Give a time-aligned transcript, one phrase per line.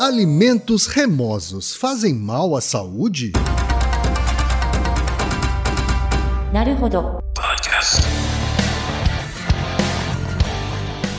[0.00, 3.32] Alimentos remosos fazem mal à saúde?
[6.50, 7.18] Naruhodo.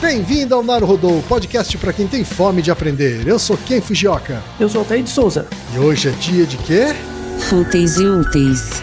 [0.00, 3.24] Bem-vindo ao Naruhodô, podcast para quem tem fome de aprender.
[3.24, 4.42] Eu sou Ken Fujioka.
[4.58, 5.46] Eu sou o Altair de Souza.
[5.72, 6.86] E hoje é dia de quê?
[7.38, 8.82] Fúteis e úteis.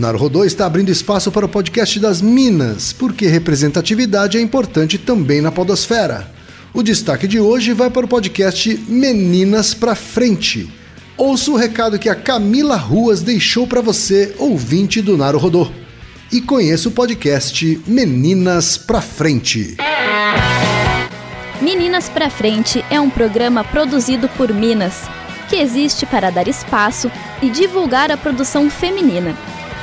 [0.00, 5.52] Narodô está abrindo espaço para o podcast das Minas, porque representatividade é importante também na
[5.52, 6.32] podosfera.
[6.72, 10.72] O destaque de hoje vai para o podcast Meninas pra Frente.
[11.18, 15.70] Ouça o recado que a Camila Ruas deixou para você, ouvinte do Narodô.
[16.32, 19.76] E conheça o podcast Meninas pra Frente.
[21.60, 25.02] Meninas pra Frente é um programa produzido por Minas,
[25.50, 27.10] que existe para dar espaço
[27.42, 29.36] e divulgar a produção feminina.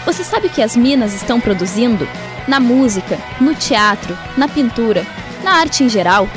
[0.07, 2.07] Você sabe o que as minas estão produzindo?
[2.47, 5.05] Na música, no teatro, na pintura,
[5.43, 6.29] na arte em geral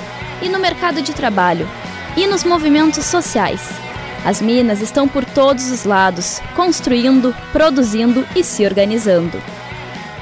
[0.42, 1.68] e no mercado de trabalho
[2.16, 3.70] e nos movimentos sociais.
[4.24, 9.40] As minas estão por todos os lados, construindo, produzindo e se organizando.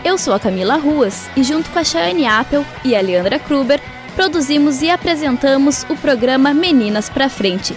[0.04, 3.80] Eu sou a Camila Ruas e, junto com a Chayane Apple e a Leandra Kruber,
[4.14, 7.74] produzimos e apresentamos o programa Meninas pra Frente,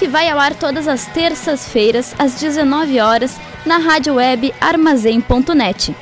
[0.00, 5.94] que vai ao ar todas as terças-feiras às 19 horas na rádio web armazém.net.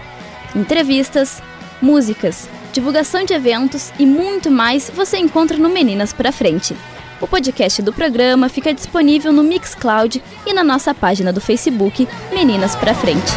[0.54, 1.42] Entrevistas,
[1.80, 6.76] músicas, divulgação de eventos e muito mais você encontra no Meninas pra Frente.
[7.20, 12.74] O podcast do programa fica disponível no Mixcloud e na nossa página do Facebook Meninas
[12.74, 13.30] pra Frente.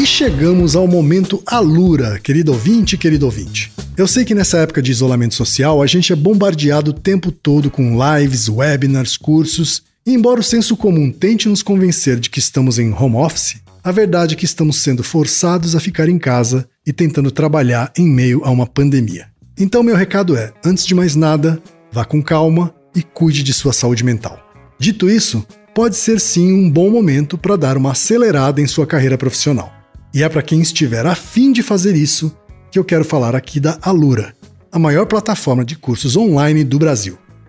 [0.00, 3.72] E chegamos ao momento Alura, querido ouvinte, querido ouvinte.
[3.96, 7.68] Eu sei que nessa época de isolamento social a gente é bombardeado o tempo todo
[7.68, 9.82] com lives, webinars, cursos,
[10.14, 14.34] embora o senso comum tente nos convencer de que estamos em home office, a verdade
[14.34, 18.50] é que estamos sendo forçados a ficar em casa e tentando trabalhar em meio a
[18.50, 19.26] uma pandemia.
[19.58, 21.60] Então, meu recado é: antes de mais nada,
[21.90, 24.38] vá com calma e cuide de sua saúde mental.
[24.78, 29.18] Dito isso, pode ser sim um bom momento para dar uma acelerada em sua carreira
[29.18, 29.72] profissional.
[30.14, 32.34] E é para quem estiver afim de fazer isso
[32.70, 34.34] que eu quero falar aqui da Alura,
[34.70, 37.18] a maior plataforma de cursos online do Brasil.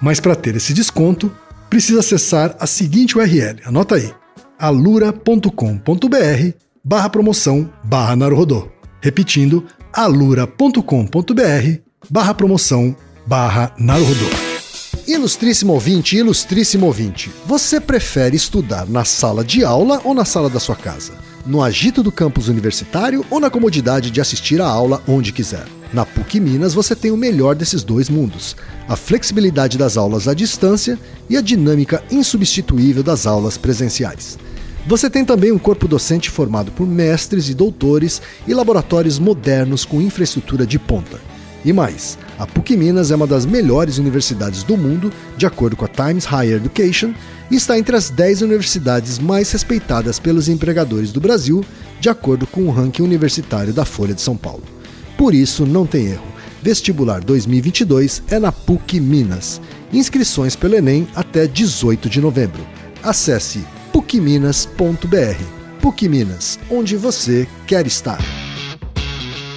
[0.00, 1.30] Mas para ter esse desconto,
[1.68, 4.12] precisa acessar a seguinte URL, anota aí,
[4.58, 5.50] alura.com.br
[6.82, 8.16] barra promoção barra.
[9.00, 10.82] Repetindo, alura.com.br
[12.08, 14.50] barra promoção barra Naruhodô.
[15.06, 20.60] Ilustríssimo ouvinte, ilustríssimo ouvinte, você prefere estudar na sala de aula ou na sala da
[20.60, 21.29] sua casa?
[21.46, 25.64] No agito do campus universitário ou na comodidade de assistir a aula onde quiser?
[25.90, 28.54] Na PUC Minas você tem o melhor desses dois mundos:
[28.86, 30.98] a flexibilidade das aulas à distância
[31.30, 34.38] e a dinâmica insubstituível das aulas presenciais.
[34.86, 40.00] Você tem também um corpo docente formado por mestres e doutores e laboratórios modernos com
[40.00, 41.18] infraestrutura de ponta.
[41.64, 45.84] E mais, a PUC Minas é uma das melhores universidades do mundo, de acordo com
[45.84, 47.12] a Times Higher Education,
[47.56, 51.64] está entre as 10 universidades mais respeitadas pelos empregadores do Brasil,
[52.00, 54.62] de acordo com o ranking universitário da Folha de São Paulo.
[55.18, 56.30] Por isso, não tem erro.
[56.62, 59.60] Vestibular 2022 é na PUC Minas.
[59.92, 62.64] Inscrições pelo Enem até 18 de novembro.
[63.02, 65.42] Acesse pucminas.br.
[65.80, 68.39] PUC Minas, onde você quer estar.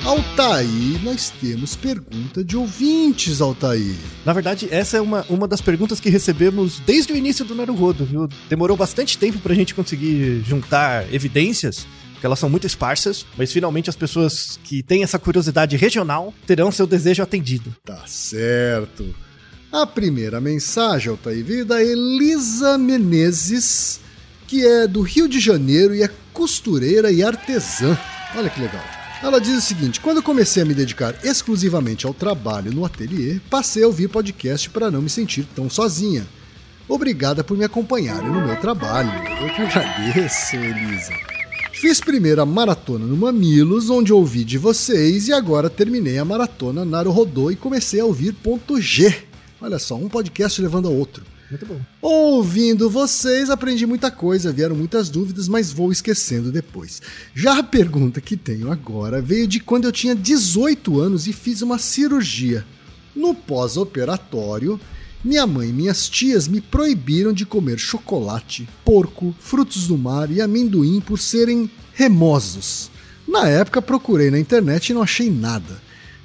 [0.05, 3.95] Altair, nós temos pergunta de ouvintes, Altair.
[4.25, 8.03] Na verdade, essa é uma, uma das perguntas que recebemos desde o início do Naruhodo,
[8.03, 8.27] viu?
[8.49, 13.89] Demorou bastante tempo pra gente conseguir juntar evidências, porque elas são muito esparsas, mas finalmente
[13.89, 17.73] as pessoas que têm essa curiosidade regional terão seu desejo atendido.
[17.85, 19.15] Tá certo.
[19.71, 24.01] A primeira mensagem, Altair, veio da Elisa Menezes,
[24.47, 27.97] que é do Rio de Janeiro e é costureira e artesã.
[28.35, 29.02] Olha que legal.
[29.23, 33.39] Ela diz o seguinte: quando eu comecei a me dedicar exclusivamente ao trabalho no ateliê,
[33.49, 36.27] passei a ouvir podcast para não me sentir tão sozinha.
[36.89, 39.09] Obrigada por me acompanharem no meu trabalho.
[39.41, 41.13] Eu que agradeço, Elisa.
[41.71, 46.83] Fiz primeiro a maratona no Mamilos, onde ouvi de vocês, e agora terminei a maratona
[46.83, 49.23] Naru Rodô e comecei a ouvir ponto G.
[49.61, 51.23] Olha só, um podcast levando ao outro.
[51.53, 51.79] Muito bom.
[52.01, 56.99] Ouvindo vocês, aprendi muita coisa, vieram muitas dúvidas, mas vou esquecendo depois.
[57.35, 61.61] Já a pergunta que tenho agora veio de quando eu tinha 18 anos e fiz
[61.61, 62.65] uma cirurgia.
[63.15, 64.79] No pós-operatório,
[65.23, 70.41] minha mãe e minhas tias me proibiram de comer chocolate, porco, frutos do mar e
[70.41, 72.89] amendoim por serem remosos.
[73.27, 75.82] Na época procurei na internet e não achei nada.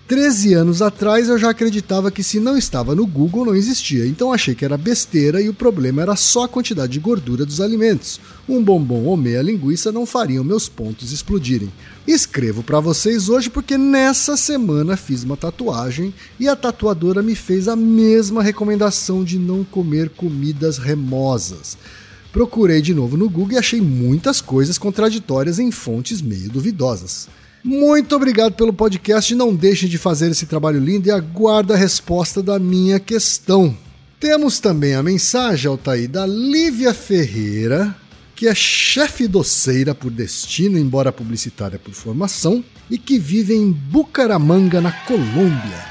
[0.09, 4.33] 13 anos atrás eu já acreditava que se não estava no Google não existia, então
[4.33, 8.19] achei que era besteira e o problema era só a quantidade de gordura dos alimentos.
[8.49, 11.71] Um bombom ou meia linguiça não fariam meus pontos explodirem.
[12.07, 17.69] Escrevo para vocês hoje porque nessa semana fiz uma tatuagem e a tatuadora me fez
[17.69, 21.77] a mesma recomendação de não comer comidas remosas.
[22.33, 27.29] Procurei de novo no Google e achei muitas coisas contraditórias em fontes meio duvidosas.
[27.63, 29.35] Muito obrigado pelo podcast.
[29.35, 33.77] Não deixem de fazer esse trabalho lindo e aguardo a resposta da minha questão.
[34.21, 37.95] Temos também a mensagem, Altair, da Lívia Ferreira,
[38.35, 44.81] que é chefe doceira por destino, embora publicitária por formação, e que vive em Bucaramanga,
[44.81, 45.87] na Colômbia.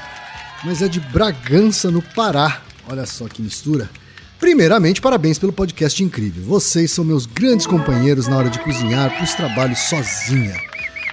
[0.64, 2.62] Mas é de Bragança, no Pará.
[2.88, 3.88] Olha só que mistura.
[4.38, 6.42] Primeiramente, parabéns pelo podcast incrível.
[6.44, 10.54] Vocês são meus grandes companheiros na hora de cozinhar, pois trabalho sozinha.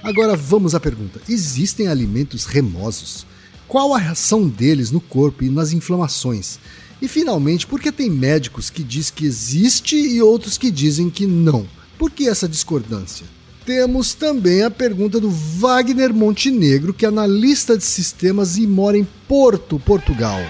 [0.02, 3.26] Agora vamos à pergunta: existem alimentos remosos?
[3.68, 6.58] Qual a reação deles no corpo e nas inflamações?
[7.02, 11.26] E finalmente, por que tem médicos que diz que existe e outros que dizem que
[11.26, 11.66] não?
[11.98, 13.26] Por que essa discordância?
[13.66, 19.06] Temos também a pergunta do Wagner Montenegro, que é analista de sistemas e mora em
[19.26, 20.40] Porto, Portugal.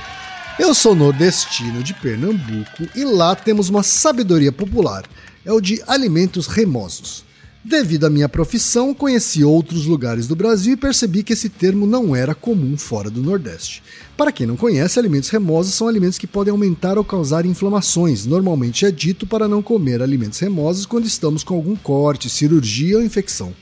[0.58, 5.04] Eu sou nordestino de Pernambuco e lá temos uma sabedoria popular,
[5.44, 7.25] é o de alimentos remosos.
[7.68, 12.14] Devido à minha profissão, conheci outros lugares do Brasil e percebi que esse termo não
[12.14, 13.82] era comum fora do Nordeste.
[14.16, 18.24] Para quem não conhece, alimentos remosos são alimentos que podem aumentar ou causar inflamações.
[18.24, 23.04] Normalmente é dito para não comer alimentos remosos quando estamos com algum corte, cirurgia ou
[23.04, 23.52] infecção.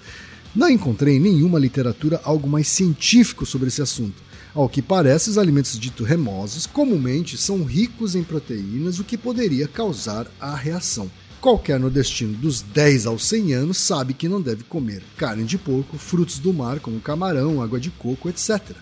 [0.54, 4.22] Não encontrei em nenhuma literatura algo mais científico sobre esse assunto.
[4.54, 9.66] Ao que parece, os alimentos ditos remosos comumente são ricos em proteínas, o que poderia
[9.66, 11.10] causar a reação.
[11.44, 15.98] Qualquer nordestino dos 10 aos 100 anos sabe que não deve comer carne de porco,
[15.98, 18.74] frutos do mar como camarão, água de coco, etc.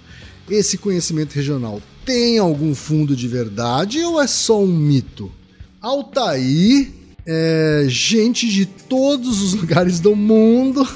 [0.49, 5.33] Esse conhecimento regional tem algum fundo de verdade ou é só um mito?
[5.81, 6.88] Altair,
[7.26, 10.88] é, gente de todos os lugares do mundo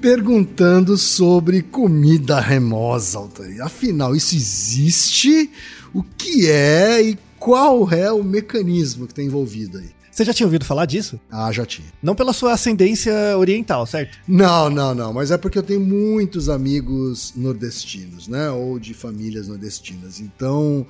[0.00, 3.60] perguntando sobre comida remosa, Altair.
[3.60, 5.50] Afinal, isso existe?
[5.92, 9.95] O que é e qual é o mecanismo que está envolvido aí?
[10.16, 11.20] Você já tinha ouvido falar disso?
[11.30, 11.88] Ah, já tinha.
[12.02, 14.16] Não pela sua ascendência oriental, certo?
[14.26, 15.12] Não, não, não.
[15.12, 18.48] Mas é porque eu tenho muitos amigos nordestinos, né?
[18.48, 20.18] Ou de famílias nordestinas.
[20.18, 20.86] Então,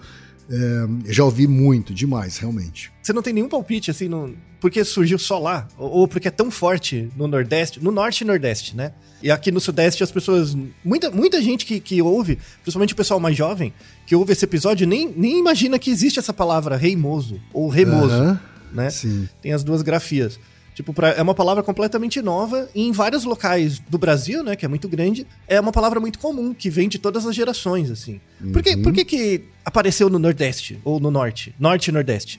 [0.49, 2.93] é, já ouvi muito, demais, realmente.
[3.03, 4.33] Você não tem nenhum palpite, assim, no...
[4.61, 5.67] porque surgiu só lá?
[5.77, 8.93] Ou porque é tão forte no Nordeste, no Norte e Nordeste, né?
[9.21, 10.57] E aqui no Sudeste as pessoas.
[10.85, 13.73] Muita, muita gente que, que ouve, principalmente o pessoal mais jovem,
[14.07, 18.15] que ouve esse episódio, nem, nem imagina que existe essa palavra reimoso ou remoso.
[18.15, 18.41] Aham,
[18.77, 18.91] né?
[18.91, 19.29] Sim.
[19.43, 20.39] Tem as duas grafias.
[20.75, 24.65] Tipo, pra- é uma palavra completamente nova e em vários locais do Brasil, né, que
[24.67, 28.21] é muito grande, é uma palavra muito comum, que vem de todas as gerações, assim.
[28.53, 31.55] Por, que, por que que apareceu no Nordeste ou no Norte?
[31.59, 32.39] Norte e Nordeste?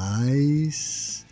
[0.00, 1.24] Rapaz.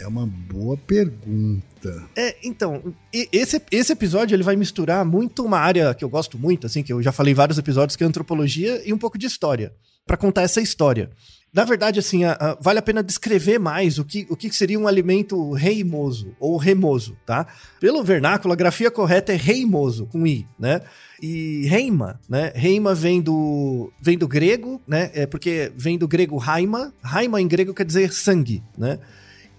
[0.00, 2.08] É uma boa pergunta.
[2.16, 6.66] É, então, esse, esse episódio ele vai misturar muito uma área que eu gosto muito,
[6.66, 9.26] assim, que eu já falei em vários episódios, que é antropologia e um pouco de
[9.26, 9.72] história,
[10.04, 11.10] Pra contar essa história.
[11.54, 14.78] Na verdade, assim, a- a- vale a pena descrever mais o que, o que seria
[14.78, 17.46] um alimento reimoso ou remoso, tá?
[17.78, 20.80] Pelo vernáculo, a grafia correta é reimoso, com i, né?
[21.20, 22.52] E reima, né?
[22.54, 25.10] Reima vem do, vem do grego, né?
[25.12, 26.90] É porque vem do grego raima.
[27.02, 28.98] Raima em grego quer dizer sangue, né?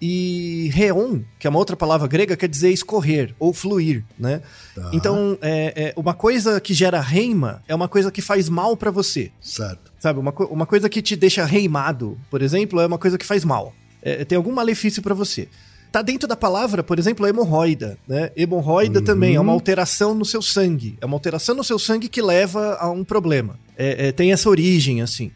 [0.02, 4.42] E reon, que é uma outra palavra grega, quer dizer escorrer ou fluir, né?
[4.74, 4.90] Tá.
[4.92, 8.90] Então, é, é, uma coisa que gera reima é uma coisa que faz mal pra
[8.90, 9.30] você.
[9.40, 9.93] Certo.
[10.04, 13.24] Sabe, uma, co- uma coisa que te deixa reimado, por exemplo, é uma coisa que
[13.24, 13.72] faz mal.
[14.02, 15.48] É, tem algum malefício pra você.
[15.90, 18.30] Tá dentro da palavra, por exemplo, hemorroida, né?
[18.36, 19.04] Hemorroida Uhum.
[19.06, 20.98] também é uma alteração no seu sangue.
[21.00, 23.58] É uma alteração no seu sangue que leva a um problema.
[23.78, 25.30] É, é, tem essa origem, assim.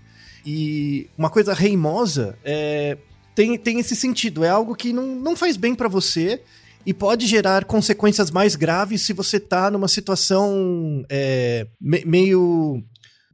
[0.44, 2.98] E uma coisa reimosa é,
[3.34, 4.44] tem, tem esse sentido.
[4.44, 6.42] É algo que não, não faz bem pra você
[6.84, 12.82] e pode gerar consequências mais graves se você tá numa situação é, me- meio.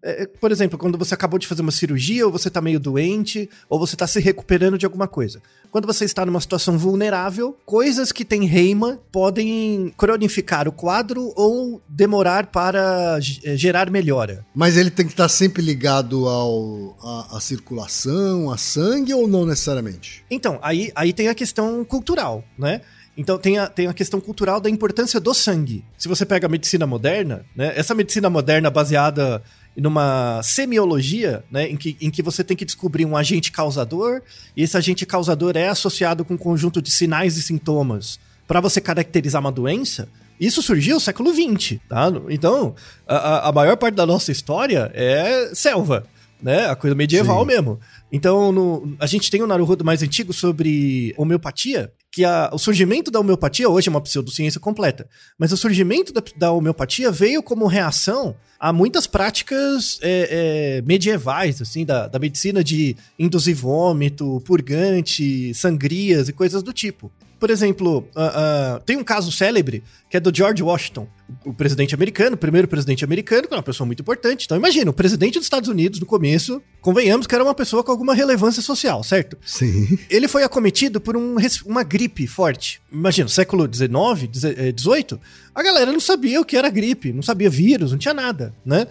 [0.05, 3.49] É, por exemplo, quando você acabou de fazer uma cirurgia, ou você tá meio doente,
[3.71, 5.41] ou você tá se recuperando de alguma coisa.
[5.71, 11.81] Quando você está numa situação vulnerável, coisas que têm reima podem cronificar o quadro ou
[11.89, 14.45] demorar para eh, gerar melhora.
[14.55, 19.47] Mas ele tem que estar sempre ligado ao, à, à circulação, a sangue ou não
[19.47, 20.23] necessariamente?
[20.31, 22.83] Então, aí, aí tem a questão cultural, né?
[23.17, 25.85] Então tem a, tem a questão cultural da importância do sangue.
[25.97, 27.73] Se você pega a medicina moderna, né?
[27.77, 29.43] Essa medicina moderna baseada
[29.77, 31.69] numa semiologia, né?
[31.69, 34.23] Em que, em que você tem que descobrir um agente causador,
[34.57, 38.81] e esse agente causador é associado com um conjunto de sinais e sintomas para você
[38.81, 40.09] caracterizar uma doença.
[40.39, 42.07] Isso surgiu no século XX, tá?
[42.29, 42.75] Então,
[43.07, 46.05] a, a- maior parte da nossa história é selva,
[46.43, 46.67] né?
[46.69, 47.47] A coisa medieval Sim.
[47.47, 47.81] mesmo.
[48.13, 53.11] Então, no- a gente tem um Naruhodo mais antigo sobre homeopatia, que a- o surgimento
[53.11, 57.67] da homeopatia hoje é uma pseudociência completa, mas o surgimento da, da homeopatia veio como
[57.67, 65.53] reação a muitas práticas é, é, medievais, assim, da, da medicina de induzir vômito, purgante,
[65.55, 67.11] sangrias e coisas do tipo.
[67.39, 71.09] Por exemplo, ah, ah, tem um caso célebre que é do George Washington,
[71.45, 74.45] o presidente americano, o primeiro presidente americano, que é uma pessoa muito importante.
[74.45, 77.91] Então imagina, o presidente dos Estados Unidos, no começo, convenhamos que era uma pessoa com
[77.91, 79.37] alguma relevância social, certo?
[79.45, 79.99] Sim.
[80.09, 81.37] Ele foi acometido por um
[81.67, 82.81] uma gripe forte.
[82.93, 85.21] Imagina, século XIX, XVIII,
[85.55, 88.87] a galera não sabia o que era gripe, não sabia vírus, não tinha nada, né?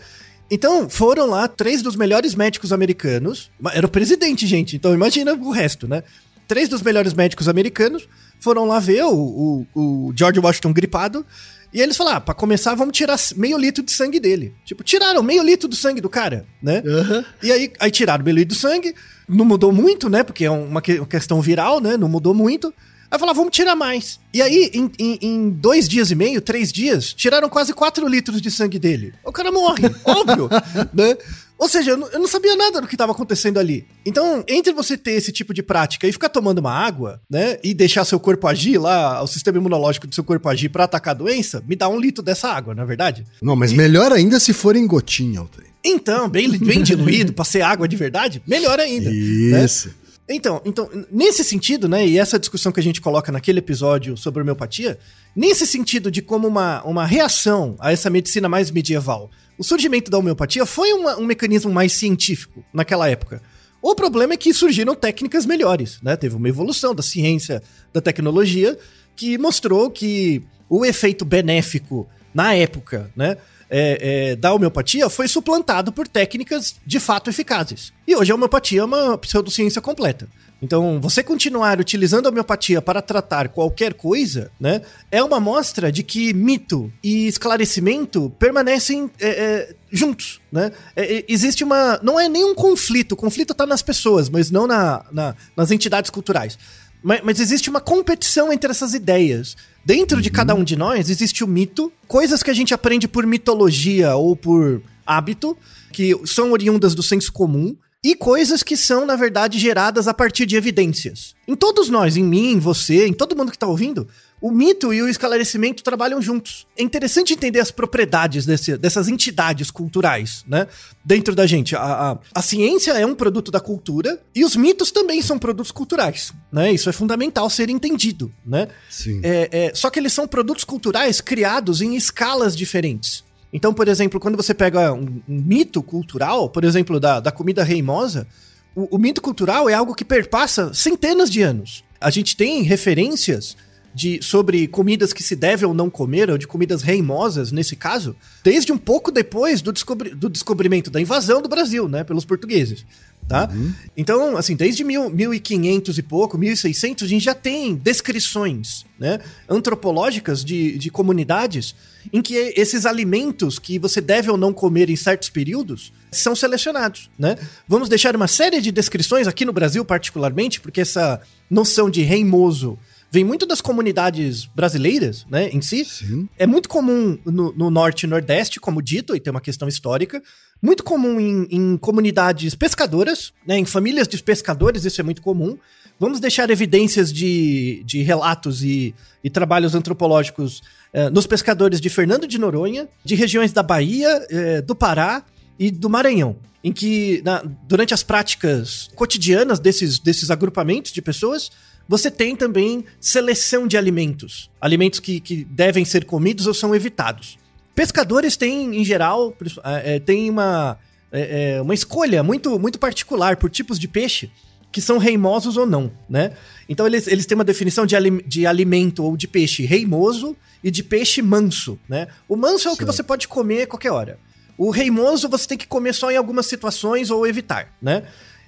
[0.51, 3.49] Então, foram lá três dos melhores médicos americanos.
[3.73, 6.03] Era o presidente, gente, então imagina o resto, né?
[6.47, 8.07] Três dos melhores médicos americanos
[8.39, 9.67] foram lá ver o, o-
[10.09, 11.25] o George Washington gripado.
[11.73, 14.53] E eles falaram: ah, pra começar, vamos tirar meio litro de sangue dele.
[14.65, 16.83] Tipo, tiraram meio litro do sangue do cara, né?
[16.85, 17.25] Aham.
[17.41, 18.93] E aí, aí tiraram meio litro do sangue,
[19.27, 20.21] não mudou muito, né?
[20.23, 21.97] Porque é uma questão viral, né?
[21.97, 22.71] Não mudou muito.
[23.09, 24.19] Aí falaram, vamos tirar mais.
[24.33, 28.41] E aí, em, em- em dois dias e meio, três dias, tiraram quase quatro litros
[28.41, 29.13] de sangue dele.
[29.23, 30.49] O cara morre, óbvio,
[30.93, 31.15] né?
[31.63, 33.87] Ou seja, eu não, eu não sabia nada do que estava acontecendo ali.
[34.05, 37.57] Então, entre você ter esse tipo de prática e ficar tomando uma água, né?
[37.63, 41.11] E deixar seu corpo agir lá, o sistema imunológico do seu corpo agir pra atacar
[41.15, 43.25] a doença, me dá um litro dessa água, na verdade.
[43.41, 45.67] Não, mas melhor ainda se for em gotinha, Altair.
[45.85, 49.09] Então, bem, bem diluído, pra ser água de verdade, melhor ainda.
[49.09, 49.15] né?
[49.63, 49.89] Isso.
[50.27, 54.41] Então, então, nesse sentido, né, e essa discussão que a gente coloca naquele episódio sobre
[54.41, 54.97] homeopatia,
[55.33, 60.17] nesse sentido de como uma, uma reação a essa medicina mais medieval, o surgimento da
[60.17, 63.41] homeopatia foi uma- um mecanismo mais científico naquela época.
[63.81, 66.15] O problema é que surgiram técnicas melhores, né?
[66.15, 68.77] Teve uma evolução da ciência, da tecnologia,
[69.15, 73.37] que mostrou que o efeito benéfico na época, né?
[73.75, 77.91] é, é, da homeopatia foi suplantado por técnicas de fato eficazes.
[78.07, 80.27] E hoje a homeopatia é uma pseudociência completa.
[80.63, 86.03] Então, você continuar utilizando a homeopatia para tratar qualquer coisa, né, é uma mostra de
[86.03, 90.71] que mito e esclarecimento permanecem é, é, juntos, né?
[90.95, 94.65] É, é, existe uma, não é nenhum conflito, o conflito está nas pessoas, mas não
[94.65, 96.57] na, na- nas entidades culturais.
[97.03, 99.57] Mas, mas existe uma competição entre essas ideias.
[99.83, 103.27] Dentro de cada um de nós existe o mito, coisas que a gente aprende por
[103.27, 105.57] mitologia ou por hábito,
[105.91, 110.45] que são oriundas do senso comum, e coisas que são, na verdade, geradas a partir
[110.45, 111.33] de evidências.
[111.47, 114.07] Em todos nós, em mim, em você, em todo mundo que está ouvindo,
[114.41, 116.67] o mito e o esclarecimento trabalham juntos.
[116.77, 120.67] É interessante entender as propriedades desse- dessas entidades culturais, né?
[121.05, 121.77] Dentro da gente.
[121.77, 121.81] A,
[122.11, 126.33] a, a ciência é um produto da cultura e os mitos também são produtos culturais,
[126.51, 126.73] né?
[126.73, 128.67] Isso é fundamental ser entendido, né?
[128.89, 129.21] Sim.
[129.23, 133.23] É, é, só que eles são produtos culturais criados em escalas diferentes.
[133.53, 137.63] Então, por exemplo, quando você pega um, um mito cultural, por exemplo, da, da comida
[137.63, 138.27] reimosa,
[138.75, 141.83] o, o mito cultural é algo que perpassa centenas de anos.
[142.01, 143.55] A gente tem referências
[143.93, 148.15] de, sobre comidas que se deve ou não comer, ou de comidas reimosas, nesse caso,
[148.43, 152.85] desde um pouco depois do, descobri do descobrimento da invasão do Brasil, né, pelos portugueses.
[153.27, 153.49] Tá?
[153.51, 153.73] Uhum.
[153.95, 160.43] Então, assim, desde mil, 1500 e pouco, 1600, a gente já tem descrições né, antropológicas
[160.43, 161.75] de, de comunidades
[162.11, 167.09] em que esses alimentos que você deve ou não comer em certos períodos são selecionados,
[167.17, 167.37] né?
[167.67, 172.77] Vamos deixar uma série de descrições aqui no Brasil, particularmente, porque essa noção de reimoso
[173.13, 175.85] vem muito das comunidades brasileiras, né, em si.
[175.85, 176.27] Sim.
[176.35, 180.19] É muito comum no, no, norte e nordeste, como dito, e tem uma questão histórica.
[180.63, 185.57] Muito comum em, em comunidades pescadoras, né, em famílias de pescadores, isso é muito comum.
[185.99, 190.61] Vamos deixar evidências de, de relatos e, e trabalhos antropológicos
[190.93, 195.25] eh, nos pescadores de Fernando de Noronha, de regiões da Bahia, eh, do Pará
[195.59, 201.51] e do Maranhão em que na, durante as práticas cotidianas desses, desses agrupamentos de pessoas,
[201.87, 204.49] você tem também seleção de alimentos.
[204.61, 207.37] Alimentos que, que devem ser comidos ou são evitados.
[207.75, 210.77] Pescadores têm, em geral, é, tem uma,
[211.11, 214.31] é, uma escolha muito, muito particular por tipos de peixe
[214.73, 216.33] que são reimosos ou não, né?
[216.67, 220.71] Então eles, eles têm uma definição de, ali, de alimento ou de peixe reimoso e
[220.71, 222.07] de peixe manso, né?
[222.27, 224.17] O manso é o que você pode comer a qualquer hora.
[224.57, 228.03] O reimoso você tem que comer só em algumas situações ou evitar, né?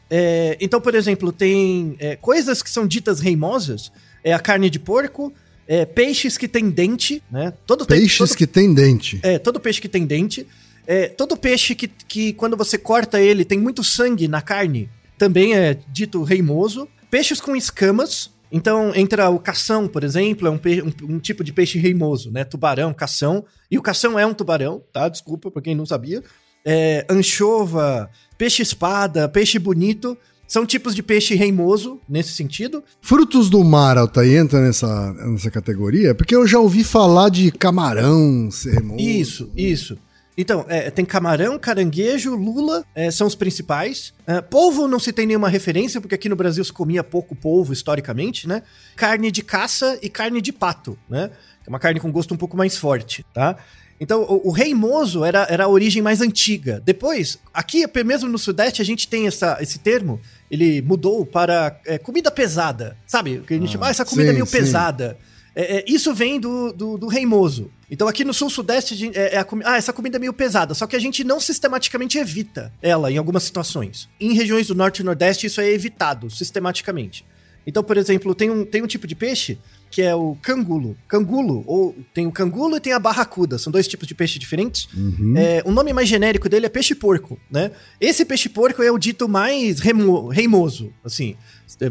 [0.10, 3.91] É, então, por exemplo, tem é, coisas que são ditas reimosas,
[4.24, 5.32] é a carne de porco,
[5.68, 7.54] é, peixes que tem dente, né?
[7.66, 9.20] Todo peixes todo, que tem dente.
[9.24, 10.46] É, todo peixe que tem dente.
[10.88, 15.56] É, todo peixe que, que quando você corta ele tem muito sangue na carne, também
[15.56, 16.88] é dito reimoso.
[17.10, 21.52] Peixes com escamas, então entra o cação, por exemplo, é um, um, um, tipo de
[21.52, 22.44] peixe reimoso, né?
[22.44, 23.46] Tubarão, cação.
[23.70, 25.10] E o cação é um tubarão, tá?
[25.10, 26.24] Desculpa pra quem não sabia.
[26.64, 30.18] É, anchova, peixe-espada, peixe bonito.
[30.48, 32.84] São tipos de peixe reimoso, nesse sentido.
[33.02, 36.14] Frutos do mar, Altair, entra nessa, nessa categoria?
[36.14, 39.02] Porque eu já ouvi falar de camarão ser reimoso.
[39.02, 39.98] Isso, isso.
[40.38, 44.14] Então, é, tem camarão, caranguejo, lula, é, são os principais.
[44.28, 47.72] É, polvo não se tem nenhuma referência, porque aqui no Brasil se comia pouco polvo
[47.72, 48.62] historicamente, né?
[48.96, 51.31] Carne de caça e carne de pato, né?
[51.66, 53.55] É uma carne com gosto um pouco mais forte, tá?
[54.00, 56.81] Então, o, o reimoso era, era a origem mais antiga.
[56.84, 60.20] Depois, aqui mesmo no Sudeste, a gente tem essa, esse termo,
[60.51, 63.42] ele mudou para é, comida pesada, sabe?
[63.48, 64.51] Que a gente ah, ah, essa comida sim, meio sim.
[64.51, 65.18] pesada.
[65.55, 67.72] É, é, isso vem do, do, do, reimoso.
[67.90, 70.96] Então aqui no sul-sudeste é, é a, ah, essa comida é meio pesada, só que
[70.96, 74.10] a gente não sistematicamente evita ela em algumas situações.
[74.20, 77.25] Em regiões do norte e nordeste isso é evitado sistematicamente.
[77.66, 79.58] Então, por exemplo, tem um, tem um tipo de peixe
[79.96, 80.98] que é o cangulo.
[81.08, 84.90] Cangulo, ou tem o cangulo e tem a barracuda, são dois tipos de peixe diferentes.
[84.94, 85.36] Uhum.
[85.38, 87.72] É, o nome mais genérico dele é peixe-porco, né?
[88.01, 91.38] Esse peixe-porco é o dito mais remo, reimoso, assim,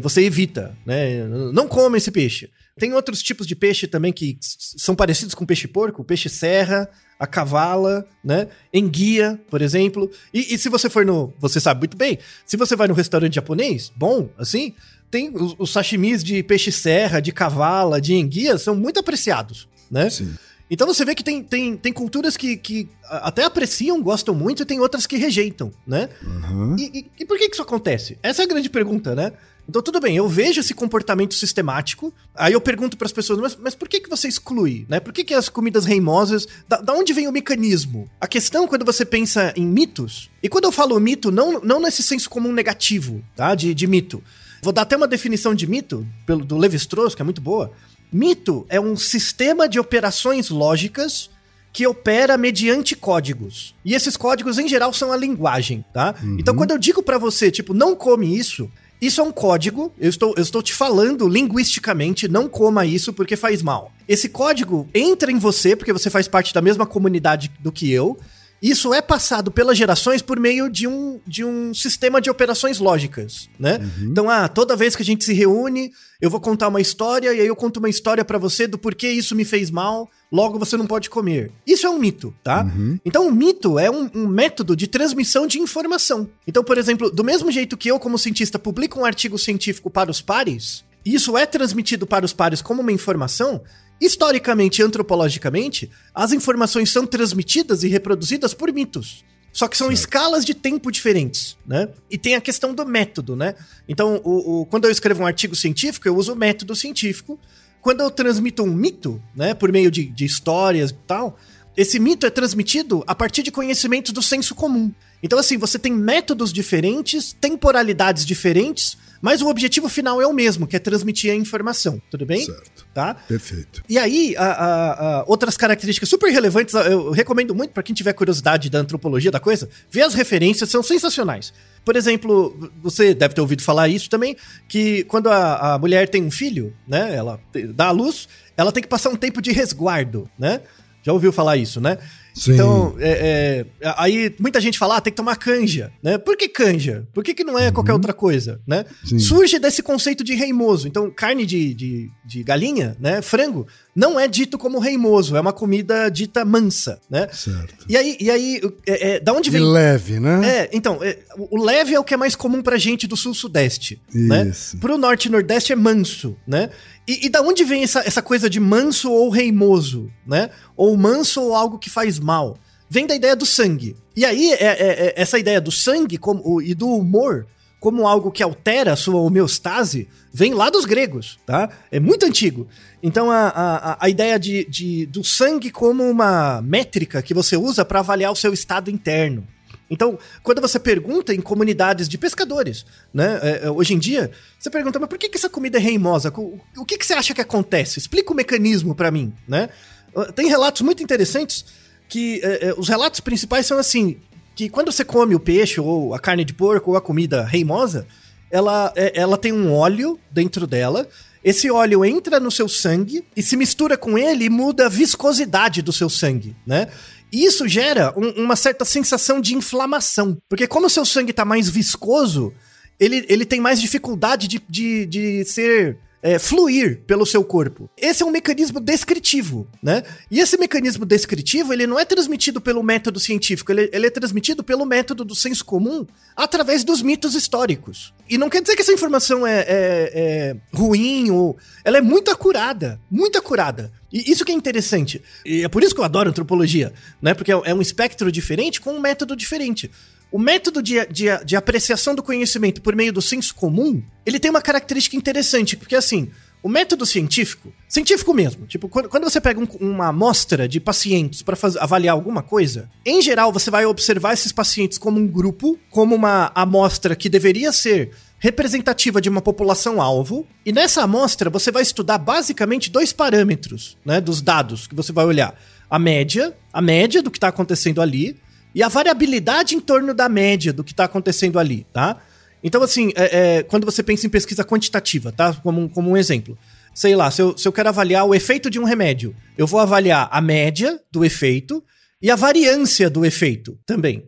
[0.03, 1.25] você evita, né?
[1.51, 2.47] Não come esse peixe.
[2.77, 6.87] Tem outros tipos de peixe também que são parecidos com peixe-porco, peixe serra,
[7.19, 8.47] a cavala, né?
[8.73, 10.09] Enguia, por exemplo.
[10.33, 11.33] E, e, se você for no.
[11.39, 12.19] Você sabe muito bem.
[12.45, 14.73] Se você vai no restaurante japonês, bom, assim,
[15.09, 20.09] tem os, os sashimis de peixe serra, de cavala, de enguia, são muito apreciados, né?
[20.09, 20.33] Sim.
[20.69, 24.65] Então você vê que tem, tem, tem culturas que, que até apreciam, gostam muito, e
[24.65, 26.09] tem outras que rejeitam, né?
[26.23, 26.75] Uhum.
[26.77, 28.17] E, e, e, por que, que isso acontece?
[28.23, 29.31] Essa é a grande pergunta, né?
[29.67, 33.55] Então tudo bem, eu vejo esse comportamento sistemático, aí eu pergunto para as pessoas, mas,
[33.55, 34.85] mas por que, que você exclui?
[34.87, 34.99] Né?
[34.99, 38.09] Por que, que as comidas reimosas, da, da onde vem o mecanismo?
[38.21, 42.03] A questão quando você pensa em mitos, e quando eu falo mito, não, não nesse
[42.03, 43.55] senso comum negativo, tá?
[43.55, 44.23] De, de mito.
[44.61, 47.71] Vou dar até uma definição de mito, pelo, do Levi-Strauss, que é muito boa.
[48.11, 51.29] Mito é um sistema de operações lógicas
[51.75, 53.75] que opera mediante códigos.
[53.83, 56.15] E esses códigos, em geral, são a linguagem, tá?
[56.23, 56.37] Uhum.
[56.39, 58.71] Então, quando eu digo para você, tipo, não come isso,
[59.01, 63.35] isso é um código, eu estou, eu estou te falando linguisticamente, não coma isso porque
[63.35, 63.91] faz mal.
[64.07, 68.17] Esse código entra em você, porque você faz parte da mesma comunidade do que eu,
[68.61, 73.49] isso é passado pelas gerações por meio de um, de um sistema de operações lógicas,
[73.59, 73.77] né?
[73.77, 74.09] Uhum.
[74.09, 75.91] Então, ah, toda vez que a gente se reúne,
[76.21, 79.09] eu vou contar uma história e aí eu conto uma história para você do porquê
[79.09, 81.51] isso me fez mal, logo você não pode comer.
[81.67, 82.63] Isso é um mito, tá?
[82.63, 82.97] Uhum.
[83.05, 86.29] Então, o mito é um, um, método de transmissão de informação.
[86.47, 90.09] Então, por exemplo, do mesmo jeito que eu, como cientista, publico um artigo científico para
[90.09, 93.61] os pares, e isso é transmitido para os pares como uma informação,
[93.99, 99.23] Historicamente e antropologicamente, as informações são transmitidas e reproduzidas por mitos.
[99.55, 99.99] Só que são certo.
[99.99, 101.87] escalas de tempo diferentes, né?
[102.11, 103.55] E tem a questão do método, né?
[103.87, 107.39] Então, o, o, quando eu escrevo um artigo científico, eu uso o método científico.
[107.81, 111.39] Quando eu transmito um mito, né, por meio de, de histórias e tal,
[111.77, 114.91] esse mito é transmitido a partir de conhecimentos do senso comum.
[115.23, 120.67] Então, assim, você tem métodos diferentes, temporalidades diferentes, mas o objetivo final é o mesmo,
[120.67, 122.01] que é transmitir a informação.
[122.11, 122.45] Tudo bem?
[122.45, 122.74] Certo.
[122.95, 123.13] Tá?
[123.13, 123.83] Perfeito.
[123.89, 128.13] E aí, a- a- a- outras características super relevantes, eu recomendo muito para quem tiver
[128.13, 131.53] curiosidade da antropologia da coisa, ver as referências, são sensacionais.
[131.83, 134.37] Por exemplo, você deve ter ouvido falar isso também,
[134.69, 137.37] que quando a, a mulher tem um filho, né, ela
[137.73, 140.61] dá à luz, ela tem que passar um tempo de resguardo, né?
[141.03, 141.97] Já ouviu falar isso, né?
[142.35, 142.53] Sim.
[142.53, 146.17] Então, é, é, aí muita gente fala, ah, tem que tomar canja, né?
[146.17, 147.07] Por que canja?
[147.13, 148.83] Por que, que não é qualquer outra coisa, né?
[149.05, 149.17] Sim.
[149.17, 150.85] Surge desse conceito de reimoso.
[150.85, 153.65] Então, carne de, de, de galinha, né, frango,
[153.95, 157.29] não é dito como reimoso, é uma comida dita mansa, né?
[157.31, 157.85] Certo.
[157.87, 159.61] E aí, e aí é, é, da onde E vem...
[159.63, 160.41] leve, né?
[160.45, 164.01] É, então, é, o leve é o que é mais comum pra gente do sul-sudeste,
[164.13, 164.51] né?
[164.81, 166.69] Pro norte e nordeste é manso, né?
[167.07, 170.49] E, e da onde vem essa, essa coisa de manso ou reimoso, né?
[170.75, 172.57] Ou manso ou algo que faz mal?
[172.89, 173.95] Vem da ideia do sangue.
[174.15, 174.77] E aí, é, é-
[175.07, 177.47] é- essa ideia do sangue como, e do humor
[177.79, 181.69] como algo que altera a sua homeostase, vem lá dos gregos, tá?
[181.91, 182.67] É muito antigo.
[183.07, 187.85] Então, a, a, a- ideia de, de- do sangue como uma métrica que você usa
[187.85, 189.45] para avaliar o seu estado interno.
[189.87, 193.39] Então, quando você pergunta em comunidades de pescadores, né?
[193.43, 196.33] é, é, hoje em dia, você pergunta, mas por que, essa comida é reimosa?
[196.35, 197.99] O, que, que você acha que acontece?
[197.99, 199.69] Explica o mecanismo para mim, né?
[200.15, 201.63] Uh, Tem relatos muito interessantes
[202.09, 204.17] que é, os relatos principais são assim,
[204.55, 208.07] que quando você come o peixe ou a carne de porco ou a comida reimosa,
[208.49, 211.07] ela, ela tem um óleo dentro dela.
[211.45, 215.83] Esse óleo entra no seu sangue e se mistura com ele e muda a viscosidade
[215.83, 216.87] do seu sangue, né?
[217.31, 220.37] E isso gera um- uma certa sensação de inflamação.
[220.49, 222.51] Porque como o seu sangue está mais viscoso,
[222.99, 225.99] ele, ele tem mais dificuldade de, de, de ser.
[226.25, 227.87] É, fluir pelo seu corpo.
[227.95, 230.01] Esse é um mecanismo descritivo, né?
[230.31, 234.63] E esse mecanismo descritivo, ele não é transmitido pelo método científico, ele, ele é transmitido
[234.63, 236.03] pelo método do senso comum
[236.35, 238.11] através dos mitos históricos.
[238.27, 241.55] E não quer dizer que essa informação é, é- é ruim ou...
[241.83, 243.91] Ela é muito acurada, muito acurada.
[244.11, 245.21] E isso que é interessante.
[245.45, 247.35] E é por isso que eu adoro antropologia, né?
[247.35, 249.91] Porque é é um espectro diferente com um método diferente.
[250.35, 254.51] O método de, de, de apreciação do conhecimento por meio do senso comum, ele tem
[254.51, 256.29] uma característica interessante, porque assim,
[256.61, 261.41] o método científico, científico mesmo, tipo, quando, quando você pega um- uma amostra de pacientes
[261.41, 266.13] para avaliar alguma coisa, em geral você vai observar esses pacientes como um grupo, como
[266.13, 271.81] uma amostra que deveria ser representativa de uma população alvo, e nessa amostra você vai
[271.81, 275.57] estudar basicamente dois parâmetros, né, dos dados que você vai olhar.
[275.89, 278.35] A média, a média do que está acontecendo ali,
[278.75, 282.17] e a variabilidade em torno da média do que está acontecendo ali, tá?
[282.63, 285.53] Então, assim, é- é, quando você pensa em pesquisa quantitativa, tá?
[285.63, 286.57] Como, um- como um exemplo.
[286.93, 289.79] Sei lá, se eu, se eu quero avaliar o efeito de um remédio, eu vou
[289.79, 291.83] avaliar a média do efeito
[292.21, 294.23] e a variância do efeito também.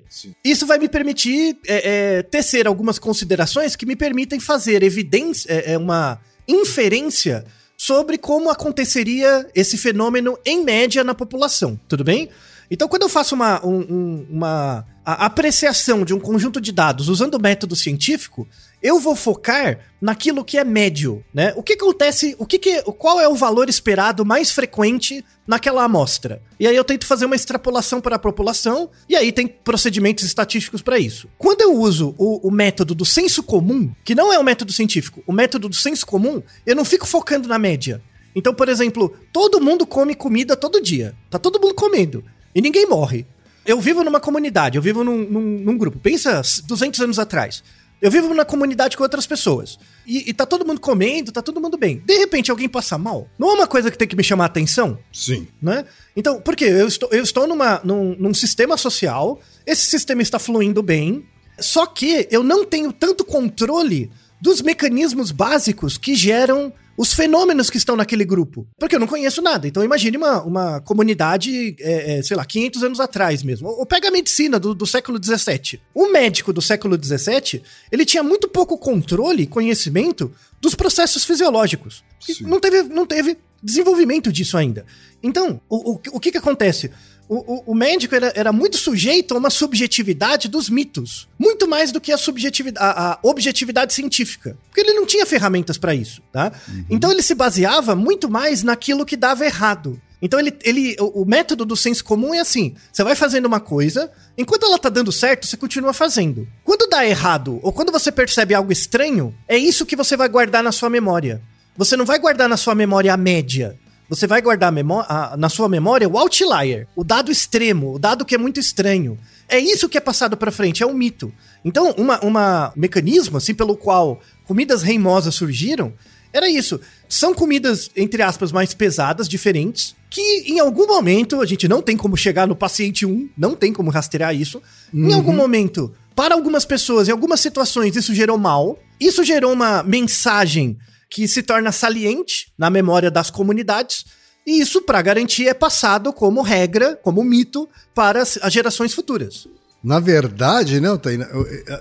[0.46, 5.74] Isso vai me permitir é, é, tecer algumas considerações que me permitem fazer evidência, é,
[5.74, 7.46] é, uma inferência
[7.78, 12.30] sobre como aconteceria esse fenômeno em média na população, tudo bem?
[12.70, 17.36] Então, quando eu faço uma, um- um- uma apreciação de um conjunto de dados usando
[17.36, 18.46] o método científico,
[18.84, 21.54] eu vou focar naquilo que é médio, né?
[21.56, 26.42] O que acontece, o que, que qual é o valor esperado mais frequente naquela amostra?
[26.60, 30.82] E aí eu tento fazer uma extrapolação para a população, e aí tem procedimentos estatísticos
[30.82, 31.30] para isso.
[31.38, 35.24] Quando eu uso o, o método do senso comum, que não é o método científico,
[35.26, 38.02] o método do senso comum, eu não fico focando na média.
[38.36, 41.16] Então, por exemplo, todo mundo come comida todo dia.
[41.30, 42.24] Tá todo mundo comendo.
[42.58, 43.24] E ninguém morre.
[43.64, 46.00] Eu vivo numa comunidade, eu vivo num, num- num grupo.
[46.00, 47.64] Pensa 200 anos atrás.
[48.02, 49.78] Eu vivo numa comunidade com outras pessoas.
[50.08, 52.02] E, e tá todo mundo comendo, tá todo mundo bem.
[52.04, 53.28] De repente alguém passa mal.
[53.38, 54.98] Não é uma coisa que tem que me chamar a atenção?
[55.14, 55.48] Sim.
[55.62, 55.86] né?
[56.16, 56.66] Então, por quê?
[56.66, 61.24] Eu estou, eu estou numa, num, num sistema social, esse sistema está fluindo bem,
[61.60, 64.10] só que eu não tenho tanto controle
[64.42, 68.68] dos mecanismos básicos que geram os fenômenos que estão naquele grupo.
[68.80, 69.68] Porque eu não conheço nada.
[69.68, 73.70] Então imagine uma, uma comunidade, é, é, sei lá, 500 anos atrás mesmo.
[73.70, 75.80] Ou pega a medicina do, do século 17.
[75.94, 82.04] O médico do século 17, ele tinha muito pouco controle, conhecimento dos processos fisiológicos.
[82.42, 84.84] Não teve, não teve desenvolvimento disso ainda.
[85.22, 86.92] Então, o, o, o que que acontece?
[87.30, 91.28] O, o, o médico era, era muito sujeito a uma subjetividade dos mitos.
[91.38, 94.58] Muito mais do que a, subjetividade, a, a objetividade científica.
[94.70, 96.52] Porque ele não tinha ferramentas para isso, tá?
[96.90, 100.02] Então ele se baseava muito mais naquilo que dava errado.
[100.22, 103.60] Então ele, ele o, o método do senso comum é assim: você vai fazendo uma
[103.60, 106.48] coisa, enquanto ela tá dando certo, você continua fazendo.
[106.64, 110.64] Quando dá errado, ou quando você percebe algo estranho, é isso que você vai guardar
[110.64, 111.42] na sua memória.
[111.76, 113.78] Você não vai guardar na sua memória a média.
[114.10, 114.74] Você vai guardar
[115.10, 119.18] a na sua memória o outlier, o dado extremo, o dado que é muito estranho.
[119.50, 121.32] É isso que é passado pra frente, é um mito.
[121.64, 125.94] Então, uma, uma mecanismo assim pelo qual comidas reimosas surgiram
[126.34, 126.80] era isso.
[127.10, 131.98] São comidas, entre aspas, mais pesadas, diferentes, que em algum momento, a gente não tem
[131.98, 134.62] como chegar no paciente 1, não tem como rastrear isso.
[134.94, 138.80] Em algum momento, para algumas pessoas, em algumas situações, isso gerou mal.
[139.00, 140.78] Isso gerou uma mensagem
[141.10, 144.06] que se torna saliente na memória das comunidades.
[144.46, 149.48] E isso, para garantir, é passado como regra, como mito, para as gerações futuras.
[149.84, 151.30] Na verdade, né, Taina,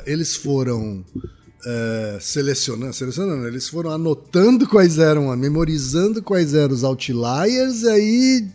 [0.05, 1.05] eles foram
[1.65, 8.49] é, selecionando, selecionando, eles foram anotando quais eram, memorizando quais eram os outliers, e aí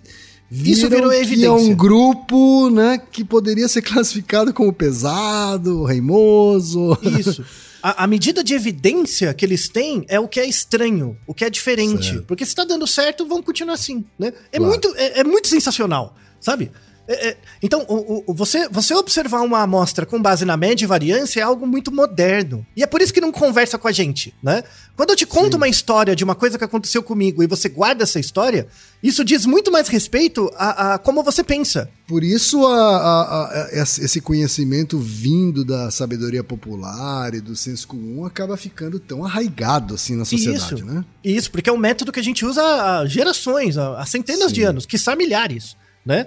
[0.50, 1.52] Isso virou que é evidência.
[1.52, 6.98] um grupo, né, que poderia ser classificado como pesado, reimoso.
[7.20, 7.44] Isso.
[7.84, 11.44] A, a medida de evidência que eles têm é o que é estranho, o que
[11.46, 12.12] é diferente.
[12.12, 12.24] Certo.
[12.26, 14.32] Porque se tá dando certo, vamos continuar assim, né?
[14.52, 14.66] É, Claro.
[14.72, 16.72] muito, é, é muito sensacional, sabe?
[17.08, 20.88] É- é- então, o- o- você, você observar uma amostra com base na média e
[20.88, 22.66] variância é algo muito moderno.
[22.76, 24.64] E é por isso que não conversa com a gente, né?
[24.96, 28.04] Quando eu te conto uma história de uma coisa que aconteceu comigo e você guarda
[28.04, 28.68] essa história,
[29.02, 31.90] isso diz muito mais respeito a, a como você pensa.
[32.08, 38.56] Por isso a- a- esse conhecimento vindo da sabedoria popular e do senso comum acaba
[38.56, 40.86] ficando tão arraigado assim na sociedade, Isso.
[40.86, 41.04] né?
[41.24, 44.54] Isso, porque é um método que a gente usa há gerações, há há centenas Sim.
[44.54, 46.26] de anos, quiçá milhares, né?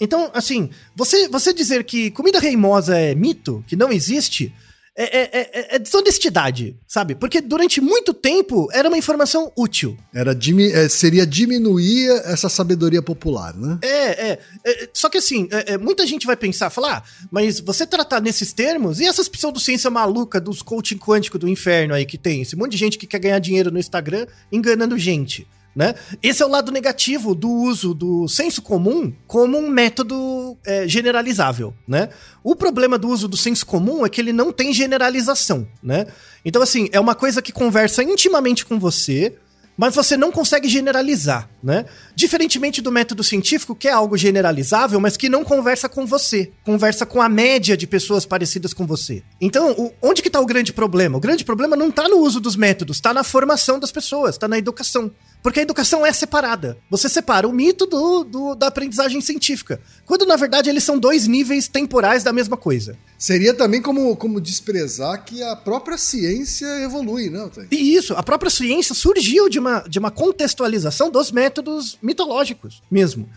[0.00, 4.52] Então, assim, você, você dizer que comida reimosa é mito, que não existe,
[4.96, 7.16] é, é- é- é desonestidade, sabe?
[7.16, 9.98] Porque durante muito tempo era uma informação útil.
[10.14, 10.32] Era
[10.72, 13.78] é, seria diminuir essa sabedoria popular, né?
[13.82, 14.38] É, é.
[14.64, 18.20] é, só que assim, é, é, muita gente vai pensar, falar, ah, mas você tratar
[18.20, 22.54] nesses termos, e essas pseudociência maluca dos coaching quântico do inferno aí que tem, esse
[22.54, 25.94] monte de gente que quer ganhar dinheiro no Instagram enganando gente, né?
[26.22, 31.74] Esse é o lado negativo do uso do senso comum como um método é, generalizável,
[31.86, 32.08] né?
[32.42, 36.06] O problema do uso do senso comum é que ele não tem generalização, né?
[36.44, 39.34] Então, assim, é uma coisa que conversa intimamente com você,
[39.76, 41.84] mas você não consegue generalizar, né?
[42.14, 47.04] Diferentemente do método científico, que é algo generalizável, mas que não conversa com você, conversa
[47.04, 49.24] com a média de pessoas parecidas com você.
[49.40, 51.16] Então, o- onde que tá o grande problema?
[51.18, 54.46] O grande problema não tá no uso dos métodos, tá na formação das pessoas, tá
[54.46, 55.10] na educação.
[55.44, 56.78] Porque a educação é separada.
[56.90, 59.78] Você separa o mito do, do- da aprendizagem científica.
[60.06, 62.96] Quando, na verdade, eles são dois níveis temporais da mesma coisa.
[63.18, 67.30] Seria também como, como desprezar que a própria ciência evolui?
[67.54, 67.66] Thay?
[67.70, 73.28] E isso, a própria ciência surgiu de uma, de uma contextualização dos métodos mitológicos mesmo.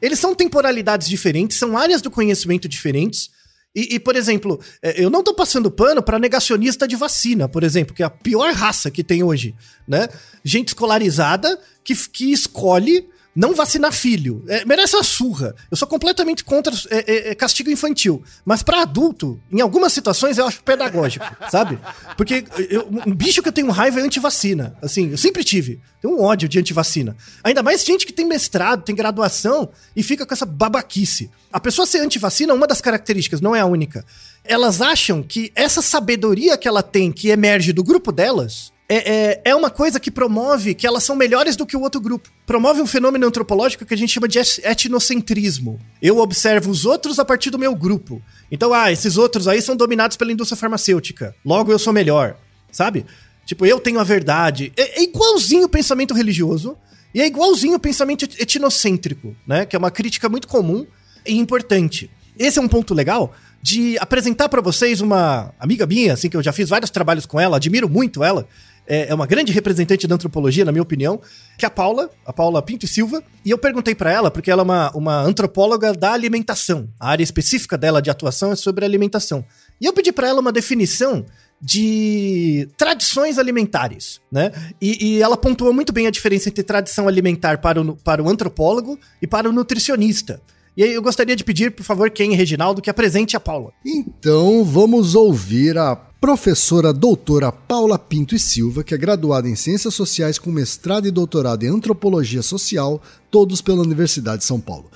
[0.00, 3.30] Eles são temporalidades diferentes, são áreas do conhecimento diferentes.
[3.76, 7.62] E, e, por exemplo, eh, eu não tô passando pano para negacionista de vacina, por
[7.62, 9.54] exemplo, que é a pior raça que tem hoje,
[9.86, 10.08] né?
[10.42, 14.42] Gente escolarizada que, que escolhe não vacinar filho.
[14.48, 15.54] É, merece uma surra.
[15.70, 18.24] Eu sou completamente contra é, é, é, castigo infantil.
[18.44, 21.78] Mas pra adulto, em algumas situações, eu acho pedagógico, sabe?
[22.16, 24.74] Porque eu- um bicho que eu tenho raiva é antivacina.
[24.80, 25.78] Assim, eu sempre tive.
[26.00, 27.14] Tenho um ódio de antivacina.
[27.44, 31.30] Ainda mais gente que tem mestrado, tem graduação e fica com essa babaquice.
[31.52, 34.04] A pessoa ser antivacina, uma das características, não é a única.
[34.44, 38.96] Elas acham que essa sabedoria que ela tem, que emerge do grupo delas, é,
[39.32, 42.28] é, é uma coisa que promove que elas são melhores do que o outro grupo.
[42.46, 45.78] Promove um fenômeno antropológico que a gente chama de et- etnocentrismo.
[46.00, 48.22] Eu observo os outros a partir do meu grupo.
[48.50, 51.34] Então, ah, esses outros aí são dominados pela indústria farmacêutica.
[51.44, 52.36] Logo eu sou melhor.
[52.70, 53.06] Sabe?
[53.44, 54.72] Tipo, eu tenho a verdade.
[54.76, 56.76] É, é igualzinho o pensamento religioso
[57.14, 59.64] e é igualzinho o pensamento et- etnocêntrico, né?
[59.66, 60.86] Que é uma crítica muito comum
[61.24, 62.10] e importante.
[62.38, 66.42] Esse é um ponto legal de apresentar pra vocês uma amiga minha, assim, que eu
[66.42, 68.46] já fiz vários trabalhos com ela, admiro muito ela.
[68.86, 71.20] É é uma grande representante da antropologia, na minha opinião,
[71.56, 73.22] que é a Paula, a Paula Pinto e Silva.
[73.44, 76.88] E eu perguntei pra ela, porque ela é uma, uma antropóloga da alimentação.
[76.98, 79.44] A área específica dela de atuação é sobre alimentação.
[79.80, 81.24] E eu pedi pra ela uma definição
[81.60, 84.52] de tradições alimentares, né?
[84.80, 88.28] E, e ela pontuou muito bem a diferença entre tradição alimentar para o, para o
[88.28, 90.40] antropólogo e para o nutricionista.
[90.76, 93.72] E aí eu gostaria de pedir, por favor, quem, Reginaldo, que apresente a Paula.
[93.84, 95.96] Então vamos ouvir a
[96.26, 101.10] professora doutora Paula Pinto e Silva, que é graduada em Ciências Sociais com mestrado e
[101.12, 104.90] doutorado em Antropologia Social, todos pela Universidade de São Paulo.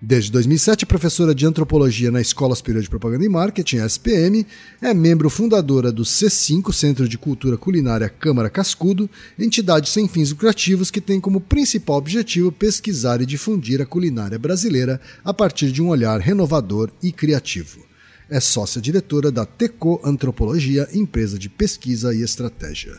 [0.00, 4.44] Desde 2007, é professora de antropologia na Escola Superior de Propaganda e Marketing, SPM,
[4.80, 10.90] é membro fundadora do C5, Centro de Cultura Culinária Câmara Cascudo, entidade sem fins lucrativos
[10.90, 15.90] que tem como principal objetivo pesquisar e difundir a culinária brasileira a partir de um
[15.90, 17.91] olhar renovador e criativo.
[18.34, 22.94] É sócia-diretora da Teco Antropologia, empresa de pesquisa e estratégia.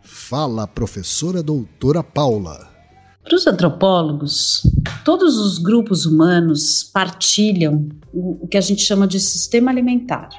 [0.00, 2.66] Fala, professora doutora Paula.
[3.22, 4.62] Para os antropólogos,
[5.04, 10.30] todos os grupos humanos partilham o, que a gente chama de sistema alimentar.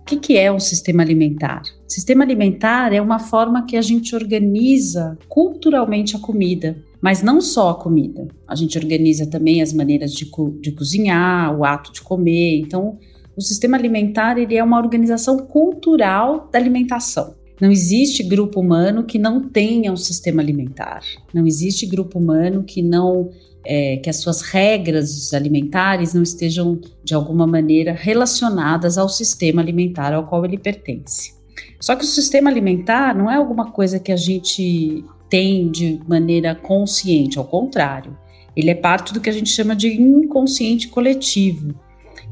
[0.00, 1.62] O que, que é um sistema alimentar?
[1.86, 7.70] Sistema alimentar é uma forma que a gente organiza culturalmente a comida, mas não só
[7.70, 8.26] a comida.
[8.48, 12.58] A gente organiza também as maneiras de, co de cozinhar, o ato de comer.
[12.58, 12.98] Então,
[13.36, 17.34] o sistema alimentar ele é uma organização cultural da alimentação.
[17.60, 21.00] Não existe grupo humano que não tenha um sistema alimentar.
[21.32, 23.30] Não existe grupo humano que não
[23.64, 30.12] é, que as suas regras alimentares não estejam de alguma maneira relacionadas ao sistema alimentar
[30.12, 31.34] ao qual ele pertence.
[31.80, 36.54] Só que o sistema alimentar não é alguma coisa que a gente tem de maneira
[36.54, 38.16] consciente, ao contrário,
[38.54, 41.74] ele é parte do que a gente chama de inconsciente coletivo.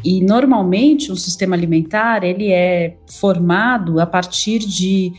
[0.04, 5.12] E normalmente o sistema alimentar ele é formado a partir de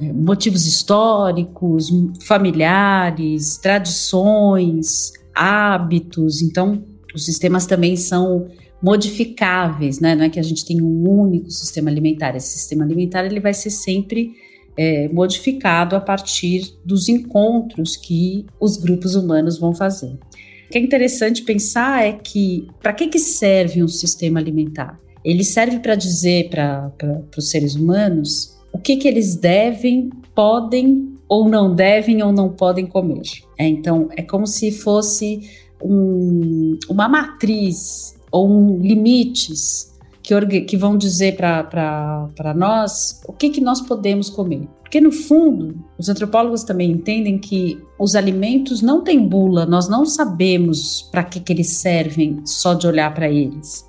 [0.00, 1.90] é, motivos históricos,
[2.22, 6.42] familiares, tradições, hábitos.
[6.42, 8.46] Então, os sistemas também são
[8.82, 10.14] modificáveis, né?
[10.14, 12.36] Não é que a gente tem um único sistema alimentar.
[12.36, 14.34] Esse sistema alimentar ele vai ser sempre
[14.76, 20.18] é, modificado a partir dos encontros que os grupos humanos vão fazer.
[20.66, 24.98] O que é interessante pensar é que para que, que serve um sistema alimentar?
[25.24, 26.92] Ele serve para dizer para
[27.36, 32.86] os seres humanos o que, que eles devem, podem ou não devem ou não podem
[32.86, 33.22] comer.
[33.58, 35.40] É, então, é como se fosse
[35.82, 43.60] um, uma matriz ou um limites que, que vão dizer para nós o que, que
[43.60, 44.68] nós podemos comer.
[44.86, 50.06] Porque, no fundo, os antropólogos também entendem que os alimentos não têm bula, nós não
[50.06, 53.84] sabemos para que, que eles servem só de olhar para eles.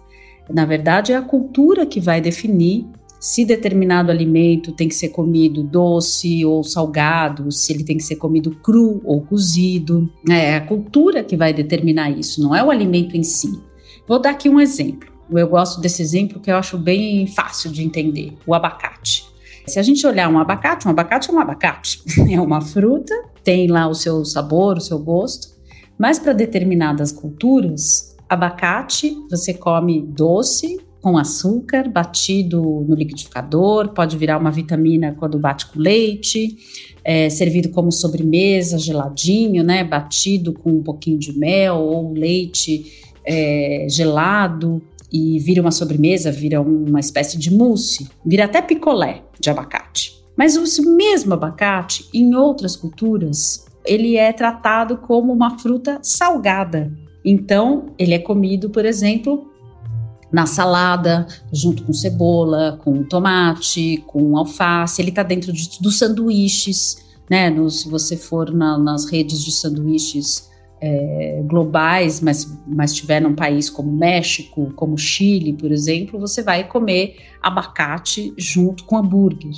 [0.50, 2.88] Na verdade, é a cultura que vai definir
[3.20, 8.16] se determinado alimento tem que ser comido doce ou salgado, se ele tem que ser
[8.16, 10.12] comido cru ou cozido.
[10.28, 13.62] É a cultura que vai determinar isso, não é o alimento em si.
[14.08, 15.10] Vou dar aqui um exemplo.
[15.30, 19.27] Eu gosto desse exemplo que eu acho bem fácil de entender: o abacate.
[19.68, 22.02] Se a gente olhar um abacate, um abacate é um abacate.
[22.32, 25.50] É uma fruta, tem lá o seu sabor, o seu gosto,
[25.98, 34.38] mas para determinadas culturas, abacate você come doce, com açúcar, batido no liquidificador, pode virar
[34.38, 36.58] uma vitamina quando bate com leite,
[37.04, 39.84] é, servido como sobremesa, geladinho, né?
[39.84, 46.62] Batido com um pouquinho de mel ou leite é, gelado e vira uma sobremesa, vira
[46.62, 50.18] uma espécie de mousse, vira até picolé de abacate.
[50.36, 56.92] Mas o mesmo abacate, em outras culturas, ele é tratado como uma fruta salgada.
[57.26, 59.50] Então, ele é comido, por exemplo,
[60.32, 65.02] na salada, junto com cebola, com tomate, com alface.
[65.02, 66.98] Ele está dentro de, dos sanduíches,
[67.30, 67.50] né?
[67.50, 73.36] No, se você for na, nas redes de sanduíches é, globais, mas, mas estiver num
[73.36, 79.54] país como México, como Chile, por exemplo, você vai comer abacate junto com hambúrguer.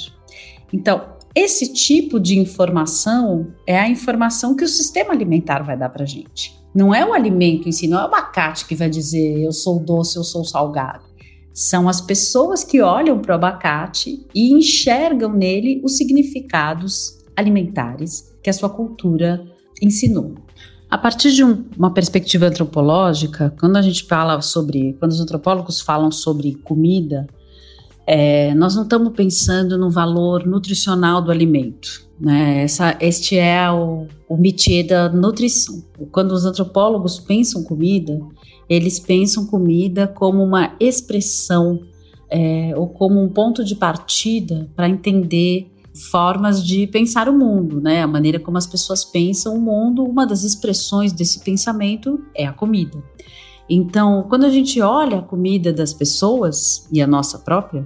[0.72, 6.06] Então, esse tipo de informação é a informação que o sistema alimentar vai dar para
[6.06, 6.58] gente.
[6.74, 9.80] Não é o alimento em si, não é o abacate que vai dizer eu sou
[9.80, 11.04] doce, eu sou salgado.
[11.54, 18.50] São as pessoas que olham para o abacate e enxergam nele os significados alimentares que
[18.50, 19.44] a sua cultura
[19.82, 20.36] ensinou.
[20.90, 25.80] A partir de um, uma perspectiva antropológica, quando a gente fala sobre, quando os antropólogos
[25.80, 27.28] falam sobre comida,
[28.08, 32.10] é, nós não estamos pensando no valor nutricional do alimento.
[32.20, 32.64] Né?
[32.64, 35.84] Essa, este é o, o métier da nutrição.
[36.12, 38.20] Quando os antropólogos pensam comida,
[38.68, 41.82] eles pensam comida como uma expressão
[42.32, 45.72] é, ou como um ponto de partida para entender
[46.12, 48.02] formas de pensar o mundo, né?
[48.02, 52.54] A maneira como as pessoas pensam o mundo, uma das expressões desse pensamento é a
[52.54, 53.04] comida.
[53.70, 57.86] Então, quando a gente olha a comida das pessoas e a nossa própria,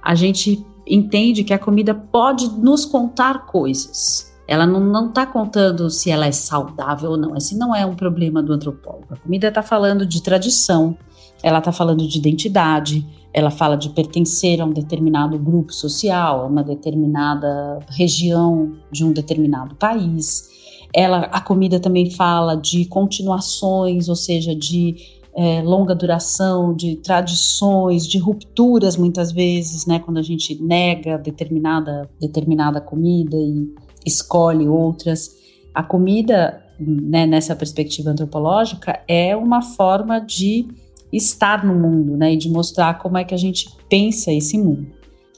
[0.00, 4.32] a gente entende que a comida pode nos contar coisas.
[4.46, 7.34] Ela não está contando se ela é saudável ou não.
[7.34, 9.06] Esse não é um problema do antropólogo.
[9.10, 10.96] A comida está falando de tradição,
[11.44, 16.46] ela está falando de identidade, ela fala de pertencer a um determinado grupo social, a
[16.46, 20.48] uma determinada região de um determinado país.
[20.94, 24.96] Ela, a comida também fala de continuações, ou seja, de
[25.36, 29.98] é, longa duração, de tradições, de rupturas muitas vezes, né?
[29.98, 33.68] Quando a gente nega determinada, determinada comida e
[34.06, 35.30] escolhe outras.
[35.74, 40.68] A comida, né, nessa perspectiva antropológica, é uma forma de
[41.16, 44.86] estar no mundo, né, e de mostrar como é que a gente pensa esse mundo.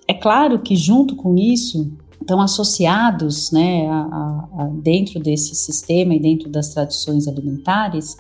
[0.09, 6.21] É claro que junto com isso, estão associados, né, a, a, dentro desse sistema e
[6.21, 8.17] dentro das tradições alimentares,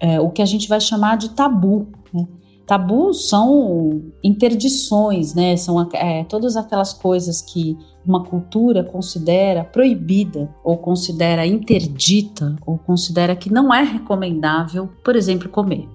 [0.00, 1.86] é, o que a gente vai chamar de tabu.
[2.12, 2.26] Né?
[2.66, 5.56] Tabus são interdições, né?
[5.56, 7.76] São é, todas aquelas coisas que
[8.06, 15.48] uma cultura considera proibida, ou considera interdita, ou considera que não é recomendável, por exemplo,
[15.48, 15.86] comer.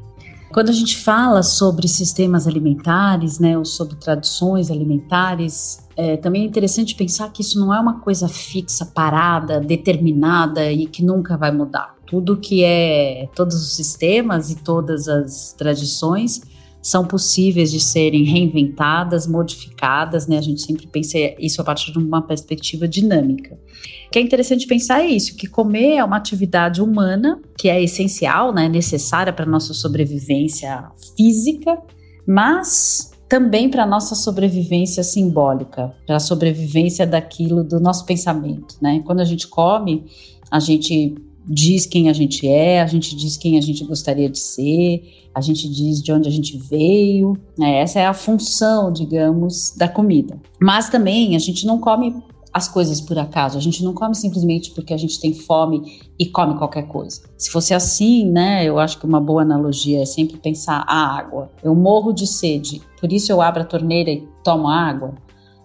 [0.51, 6.45] Quando a gente fala sobre sistemas alimentares, né, ou sobre tradições alimentares, é, também é
[6.45, 11.51] interessante pensar que isso não é uma coisa fixa, parada, determinada e que nunca vai
[11.51, 11.95] mudar.
[12.07, 16.41] Tudo que é, todos os sistemas e todas as tradições
[16.81, 20.37] são possíveis de serem reinventadas, modificadas, né?
[20.37, 23.59] A gente sempre pensa isso a partir de uma perspectiva dinâmica.
[24.07, 27.81] O que é interessante pensar é isso, que comer é uma atividade humana, que é
[27.81, 31.77] essencial, né, necessária para nossa sobrevivência física,
[32.25, 39.03] mas também para a nossa sobrevivência simbólica, para a sobrevivência daquilo do nosso pensamento, né?
[39.05, 40.05] Quando a gente come,
[40.49, 41.15] a gente
[41.49, 45.41] diz quem a gente é, a gente diz quem a gente gostaria de ser, a
[45.41, 47.35] gente diz de onde a gente veio.
[47.57, 47.79] Né?
[47.79, 50.39] Essa é a função, digamos, da comida.
[50.61, 52.15] Mas também a gente não come
[52.53, 53.57] as coisas por acaso.
[53.57, 57.21] A gente não come simplesmente porque a gente tem fome e come qualquer coisa.
[57.37, 61.51] Se fosse assim, né, eu acho que uma boa analogia é sempre pensar a água.
[61.63, 65.15] Eu morro de sede, por isso eu abro a torneira e tomo água.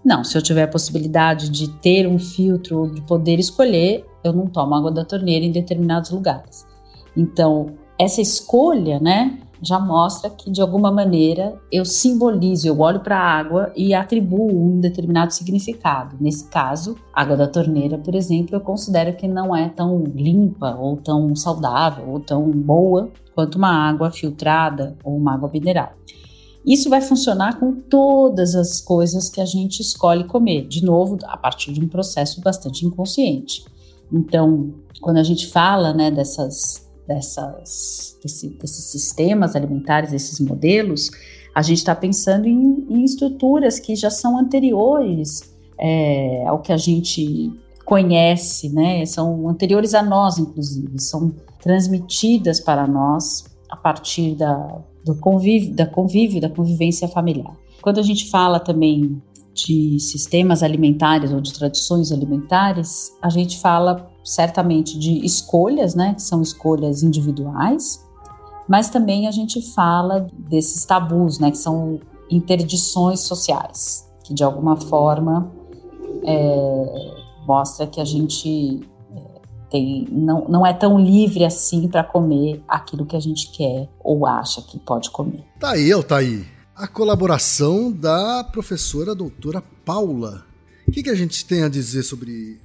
[0.05, 4.47] Não, se eu tiver a possibilidade de ter um filtro, de poder escolher, eu não
[4.47, 6.66] tomo água da torneira em determinados lugares.
[7.16, 13.16] Então, essa escolha, né, já mostra que de alguma maneira eu simbolizo, eu olho para
[13.16, 16.16] a água e atribuo um determinado significado.
[16.20, 20.97] Nesse caso, água da torneira, por exemplo, eu considero que não é tão limpa ou
[20.97, 25.93] tão saudável ou tão boa quanto uma água filtrada ou uma água mineral.
[26.66, 31.37] Isso vai funcionar com todas as coisas que a gente escolhe comer, de novo, a
[31.37, 33.64] partir de um processo bastante inconsciente.
[34.13, 41.11] Então, quando a gente fala né, dessas, dessas, desse, desses sistemas alimentares, desses modelos,
[41.55, 46.77] a gente está pensando em, em, estruturas que já são anteriores é, ao que a
[46.77, 47.53] gente
[47.85, 49.05] conhece, né?
[49.07, 55.87] São anteriores a nós, inclusive, são transmitidas para nós a partir da, do convívio, da
[55.87, 57.55] convívio, da convivência familiar.
[57.83, 59.21] Quando a gente fala também
[59.55, 66.23] de sistemas alimentares ou de tradições alimentares, a gente fala certamente de escolhas, né, que
[66.23, 68.05] são escolhas individuais,
[68.69, 72.01] mas também a gente fala desses tabus, né, que são
[72.31, 75.53] interdições sociais, que de alguma forma
[76.25, 77.15] é,
[77.47, 78.81] mostra que a gente
[79.71, 84.27] tem, não, não é tão livre assim para comer aquilo que a gente quer ou
[84.27, 85.45] acha que pode comer.
[85.59, 86.54] Tá aí, tá aí.
[86.77, 90.45] A colaboração da professora doutora Paula.
[90.89, 92.61] O que, que a gente tem a dizer sobre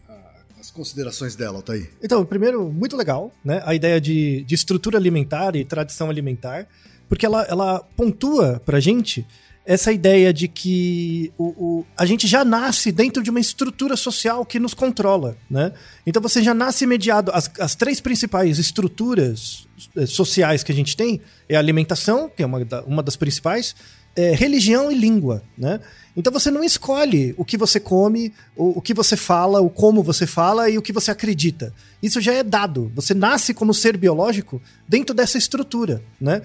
[0.60, 1.91] as considerações dela, Altair?
[2.01, 3.62] Então, primeiro, muito legal, né?
[3.64, 6.68] A ideia de, de estrutura alimentar e tradição alimentar,
[7.07, 9.28] porque ela, ela pontua pra gente
[9.64, 14.43] essa ideia de que o, o, a gente já nasce dentro de uma estrutura social
[14.43, 15.72] que nos controla, né?
[16.07, 17.30] Então você já nasce mediado.
[17.32, 22.41] As, as três principais estruturas eh, sociais que a gente tem é a alimentação, que
[22.41, 23.76] é uma, uma das principais,
[24.20, 25.80] é religião e língua, né?
[26.15, 30.03] Então você não escolhe o que você come, o, o que você fala, o como
[30.03, 31.74] você fala e o que você acredita.
[32.03, 32.91] Isso já é dado.
[32.95, 36.41] Você nasce como ser biológico dentro dessa estrutura, né?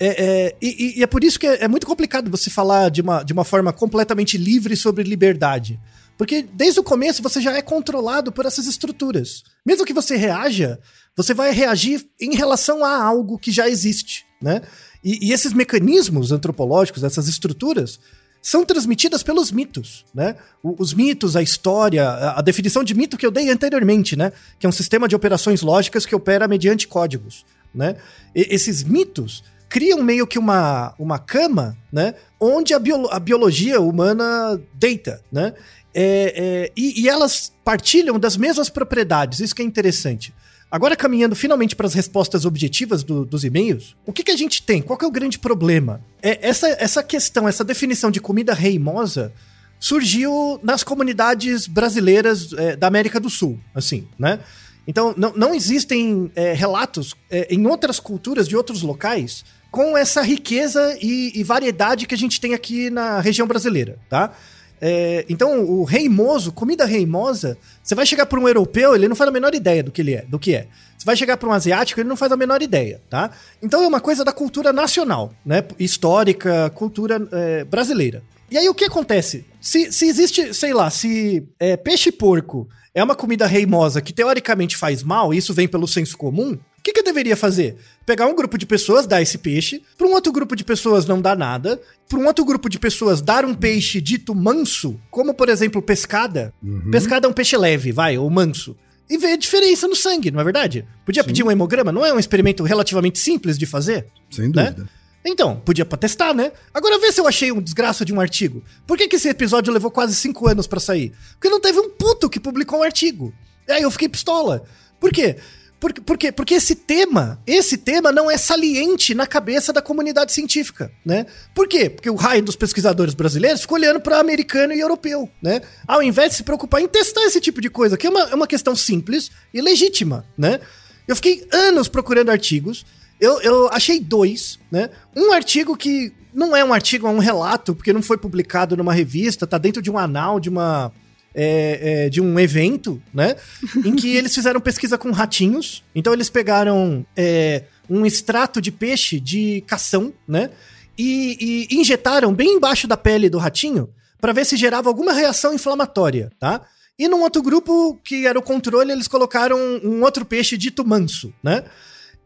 [0.00, 3.02] É, é, e, e, é por isso que é, é, muito complicado você falar de
[3.02, 5.78] uma, de uma forma completamente livre sobre liberdade.
[6.16, 9.42] Porque desde o começo você já é controlado por essas estruturas.
[9.66, 10.78] Mesmo que você reaja,
[11.16, 14.62] você vai reagir em relação a algo que já existe, né?
[15.02, 17.98] E, e esses mecanismos antropológicos, essas estruturas,
[18.40, 20.36] são transmitidas pelos mitos, né?
[20.62, 24.32] Os mitos, a história, a definição de mito que eu dei anteriormente, né?
[24.58, 27.44] Que é um sistema de operações lógicas que opera mediante códigos,
[27.74, 27.96] né?
[28.34, 32.14] E esses mitos criam meio que uma, uma cama, né?
[32.40, 35.52] Onde a, bio, a biologia humana deita, né?
[35.94, 40.32] É, é, e, e, elas partilham das mesmas propriedades, isso que é interessante.
[40.70, 44.62] Agora, caminhando finalmente para as respostas objetivas do, dos e-mails, o que, que a gente
[44.62, 44.82] tem?
[44.82, 46.02] Qual é o grande problema?
[46.22, 49.32] É essa, essa questão, essa definição de comida reimosa
[49.80, 54.40] surgiu nas comunidades brasileiras é, da América do Sul, assim, né?
[54.86, 60.22] Então, não, não existem é, relatos é, em outras culturas de outros locais com essa
[60.22, 64.32] riqueza e, e, variedade que a gente tem aqui na região brasileira, tá?
[64.80, 69.28] É, então, o reimoso, comida reimosa, você vai chegar para um europeu, ele não faz
[69.28, 70.66] a menor ideia do que ele é, do que é.
[70.96, 73.30] Você vai chegar para um asiático, ele não faz a menor ideia, tá?
[73.62, 75.64] Então é uma coisa da cultura nacional, né?
[75.78, 78.22] Histórica, cultura é, brasileira.
[78.50, 79.44] E aí o que acontece?
[79.60, 84.12] Se, se existe, sei lá, se é, peixe e porco é uma comida reimosa que
[84.12, 87.76] teoricamente faz mal, e isso vem pelo senso comum, o que, que eu deveria fazer?
[88.06, 91.20] Pegar um grupo de pessoas, dar esse peixe, para um outro grupo de pessoas não
[91.20, 95.48] dar nada, para um outro grupo de pessoas dar um peixe dito manso, como por
[95.48, 96.54] exemplo pescada.
[96.62, 96.90] Uhum.
[96.90, 98.76] Pescada é um peixe leve, vai, ou manso.
[99.10, 100.86] E ver a diferença no sangue, não é verdade?
[101.04, 101.26] Podia Sim.
[101.28, 104.06] pedir um hemograma, não é um experimento relativamente simples de fazer?
[104.30, 104.70] Sem né?
[104.70, 104.88] dúvida.
[105.24, 106.52] Então, podia pra testar, né?
[106.72, 108.62] Agora vê se eu achei um desgraça de um artigo.
[108.86, 111.12] Por que, que esse episódio levou quase cinco anos pra sair?
[111.32, 113.34] Porque não teve um puto que publicou um artigo.
[113.66, 114.64] E aí eu fiquei pistola.
[115.00, 115.36] Por quê?
[115.80, 116.32] Por, por quê?
[116.32, 121.26] Porque esse tema, esse tema não é saliente na cabeça da comunidade científica, né?
[121.54, 121.88] Por quê?
[121.88, 125.60] Porque o raio dos pesquisadores brasileiros ficou olhando para americano e europeu, né?
[125.86, 128.34] Ao invés de se preocupar em testar esse tipo de coisa, que é uma, é
[128.34, 130.60] uma questão simples e legítima, né?
[131.06, 132.84] Eu fiquei anos procurando artigos,
[133.20, 134.90] eu, eu achei dois, né?
[135.16, 138.92] Um artigo que não é um artigo, é um relato, porque não foi publicado numa
[138.92, 140.92] revista, tá dentro de um anal de uma.
[141.34, 143.36] É, é, de um evento, né?
[143.84, 145.82] em que eles fizeram pesquisa com ratinhos.
[145.94, 150.50] Então eles pegaram é, um extrato de peixe de cação, né?
[150.98, 153.88] E, e injetaram bem embaixo da pele do ratinho
[154.20, 156.62] para ver se gerava alguma reação inflamatória, tá?
[156.98, 161.32] E num outro grupo, que era o controle, eles colocaram um outro peixe dito manso,
[161.42, 161.62] né?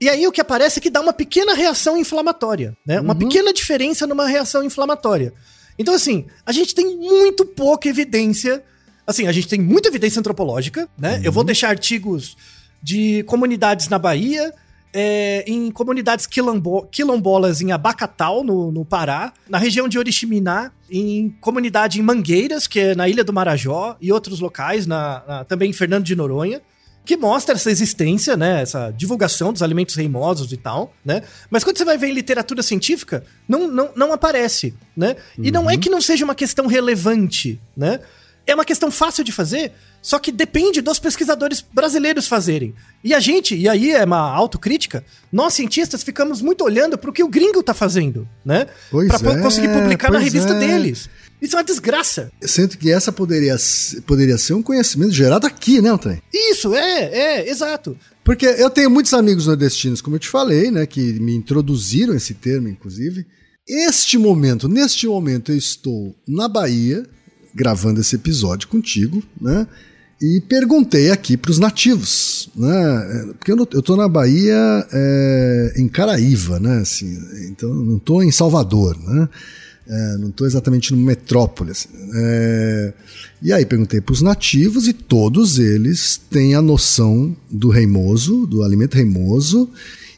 [0.00, 2.98] E aí o que aparece é que dá uma pequena reação inflamatória, né?
[2.98, 3.18] Uma Uhum.
[3.18, 5.34] pequena diferença numa reação inflamatória.
[5.78, 8.64] Então, assim, a gente tem muito pouca evidência.
[9.07, 11.20] Assim, a gente tem muita evidência antropológica, né?
[11.24, 12.36] Eu vou deixar artigos
[12.82, 14.53] de comunidades na Bahia,
[14.94, 21.30] é, em comunidades quilombo- quilombolas em Abacatal, no, no Pará, na região de Oriximiná, em
[21.40, 25.70] comunidade em Mangueiras, que é na Ilha do Marajó, e outros locais, na, na- também
[25.70, 26.61] em Fernando de Noronha,
[27.05, 31.22] que mostra essa existência, né, essa divulgação dos alimentos reimosos e tal, né?
[31.50, 35.16] Mas quando você vai ver em literatura científica, não, não, não aparece, né?
[35.36, 37.98] E não é que não seja uma questão relevante, né?
[38.47, 42.74] É uma questão fácil de fazer, só que depende dos pesquisadores brasileiros fazerem.
[43.05, 47.12] E a gente, e aí é uma autocrítica, nós cientistas ficamos muito olhando para o
[47.12, 48.66] que o gringo tá fazendo, né?
[48.90, 49.09] Po- é,
[49.40, 50.59] conseguir publicar na revista é.
[50.59, 51.09] deles.
[51.40, 52.30] Isso é uma desgraça.
[52.40, 53.57] Sinto que essa poderia,
[54.07, 56.22] poderia ser um conhecimento gerado aqui, né, Antônio?
[56.32, 57.97] Isso, é, é, exato.
[58.24, 62.34] Porque eu tenho muitos amigos nordestinos, como eu te falei, né, que me introduziram esse
[62.34, 63.26] termo, inclusive.
[63.68, 67.05] Este momento, neste momento, eu estou na Bahia,
[67.55, 69.66] gravando esse episódio contigo, né?
[70.20, 72.70] E perguntei aqui para os nativos, né?
[72.70, 76.78] é, Porque eu, tô na Bahia, é, em Caraíva, né?
[76.78, 79.28] Assim, então não tô em Salvador, né?
[79.84, 81.72] É, não estou exatamente no metrópole.
[81.72, 81.88] assim.
[82.14, 82.92] É,
[83.42, 88.62] e aí perguntei para os nativos e todos eles têm a noção do reimoso, do
[88.62, 89.68] alimento reimoso,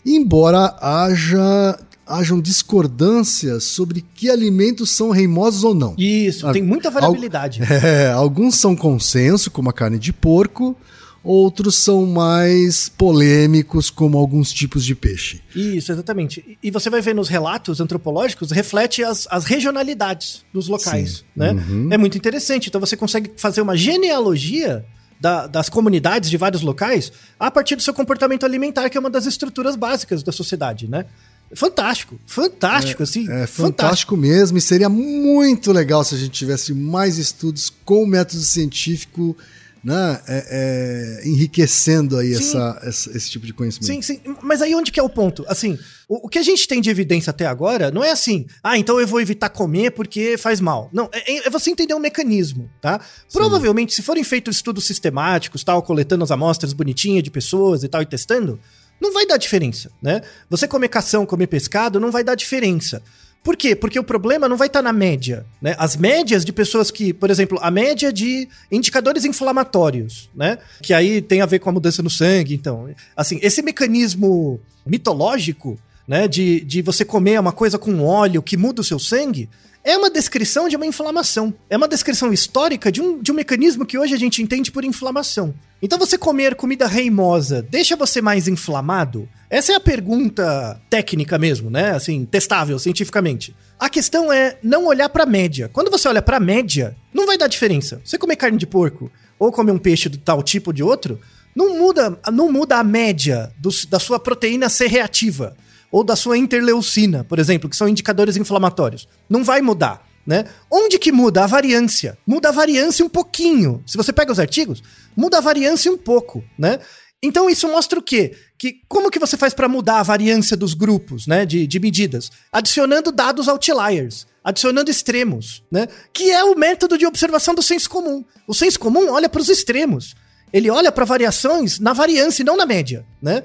[0.05, 5.95] embora haja, hajam discordâncias sobre que alimentos são reimosos ou não.
[5.99, 7.61] Isso, tem muita variabilidade.
[7.85, 10.77] É, alguns são consenso, como a carne de porco,
[11.23, 15.41] outros são mais polêmicos, como alguns tipos de peixe.
[15.55, 16.45] Isso, exatamente.
[16.47, 21.25] E- E você vai ver nos relatos antropológicos, reflete as, as regionalidades dos locais, Sim.
[21.35, 21.53] né?
[21.53, 21.89] Uhum.
[21.91, 22.69] É muito interessante.
[22.69, 24.85] Então você consegue fazer uma genealogia
[25.21, 29.09] da- das comunidades de vários locais a partir do seu comportamento alimentar, que é uma
[29.11, 31.07] das estruturas básicas da sociedade, né?
[31.55, 33.31] Fantástico, fantástico, assim.
[33.31, 38.07] É fantástico mesmo, e seria muito legal se a gente tivesse mais estudos com o
[38.07, 39.37] método científico,
[39.83, 42.41] né, é, é, enriquecendo aí Sim.
[42.41, 43.87] essa, essa- esse tipo de conhecimento.
[43.87, 44.19] Sim, sim.
[44.43, 45.45] Mas aí onde que é o ponto?
[45.47, 45.79] Assim,
[46.09, 48.99] o, o que a gente tem de evidência até agora não é assim, ah, então
[48.99, 50.89] eu vou evitar comer porque faz mal.
[50.91, 52.99] Não, é, é você entender o mecanismo, tá?
[53.31, 58.01] Provavelmente, se forem feitos estudos sistemáticos, tal, coletando as amostras bonitinhas de pessoas e tal,
[58.01, 58.59] e testando,
[59.05, 60.23] não vai dar diferença, né?
[60.49, 63.03] Você comer cação, comer pescado, não vai dar diferença.
[63.43, 63.77] Por quê?
[63.77, 65.77] Porque o problema não vai estar na média, né?
[65.79, 70.57] As médias de pessoas que, por exemplo, a média de indicadores inflamatórios, né?
[70.83, 72.89] Que aí tem a ver com a mudança no sangue, então.
[73.15, 75.79] Assim, esse mecanismo mitológico,
[76.09, 76.27] né?
[76.27, 79.51] De, de você comer uma coisa com óleo que muda o seu sangue,
[79.85, 81.53] é uma descrição de uma inflamação.
[81.69, 84.85] É uma descrição histórica de um, de um mecanismo que hoje a gente entende por
[84.85, 85.55] inflamação.
[85.83, 89.29] Então você comer comida reimosa deixa você mais inflamado?
[89.51, 91.91] Essa é a pergunta técnica mesmo, né?
[91.91, 93.55] Assim, testável cientificamente.
[93.79, 95.69] A questão é não olhar pra média.
[95.71, 98.01] Quando você olha pra média, não vai dar diferença.
[98.05, 101.21] Você comer carne de porco ou comer um peixe do tal tipo ou de outro,
[101.55, 105.55] não muda, não muda a média dos- da sua proteína ser reativa
[105.95, 109.07] ou da sua interleucina, por exemplo, que são indicadores inflamatórios.
[109.31, 110.05] Não vai mudar.
[110.27, 110.45] né?
[110.69, 112.19] Onde que muda a variância?
[112.27, 113.81] Muda a variância um pouquinho.
[113.87, 114.83] Se você pega os artigos,
[115.15, 116.81] muda a variância um pouco, né?
[117.23, 118.35] Então isso mostra o quê?
[118.59, 122.29] Que como que você faz para mudar a variância dos grupos, né, de, de medidas?
[122.51, 125.87] Adicionando dados outliers, adicionando extremos, né?
[126.13, 128.25] Que é o método de observação do senso comum.
[128.49, 130.17] O senso comum olha para os extremos.
[130.53, 133.45] Ele olha para variações na variância e não na média, né?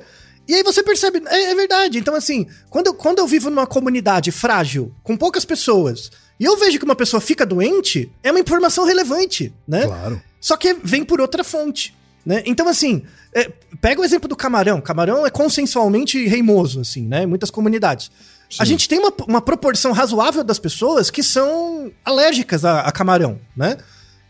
[0.50, 2.00] E aí você percebe, é, é verdade.
[2.00, 6.58] Então, assim, quando eu, quando eu vivo numa comunidade frágil, com poucas pessoas, e eu
[6.58, 9.86] vejo que uma pessoa fica doente, é uma informação relevante, né?
[9.86, 10.20] Claro.
[10.42, 11.96] Só que vem por outra fonte.
[12.26, 12.42] Né?
[12.48, 14.82] Então, assim, é, pega o exemplo do camarão.
[14.82, 17.24] Camarão é consensualmente reimoso, assim, né?
[17.24, 18.10] Em muitas comunidades.
[18.50, 18.58] Sim.
[18.58, 23.40] A gente tem uma, uma proporção razoável das pessoas que são alérgicas a, a camarão,
[23.56, 23.78] né?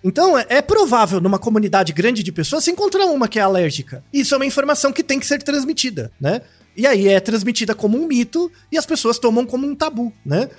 [0.04, 4.04] Então, é, é, provável numa comunidade grande de pessoas se encontrar uma que é alérgica.
[4.14, 6.42] Isso é uma informação que tem que ser transmitida, né?
[6.76, 10.50] E aí é transmitida como um mito e as pessoas tomam como um tabu, né?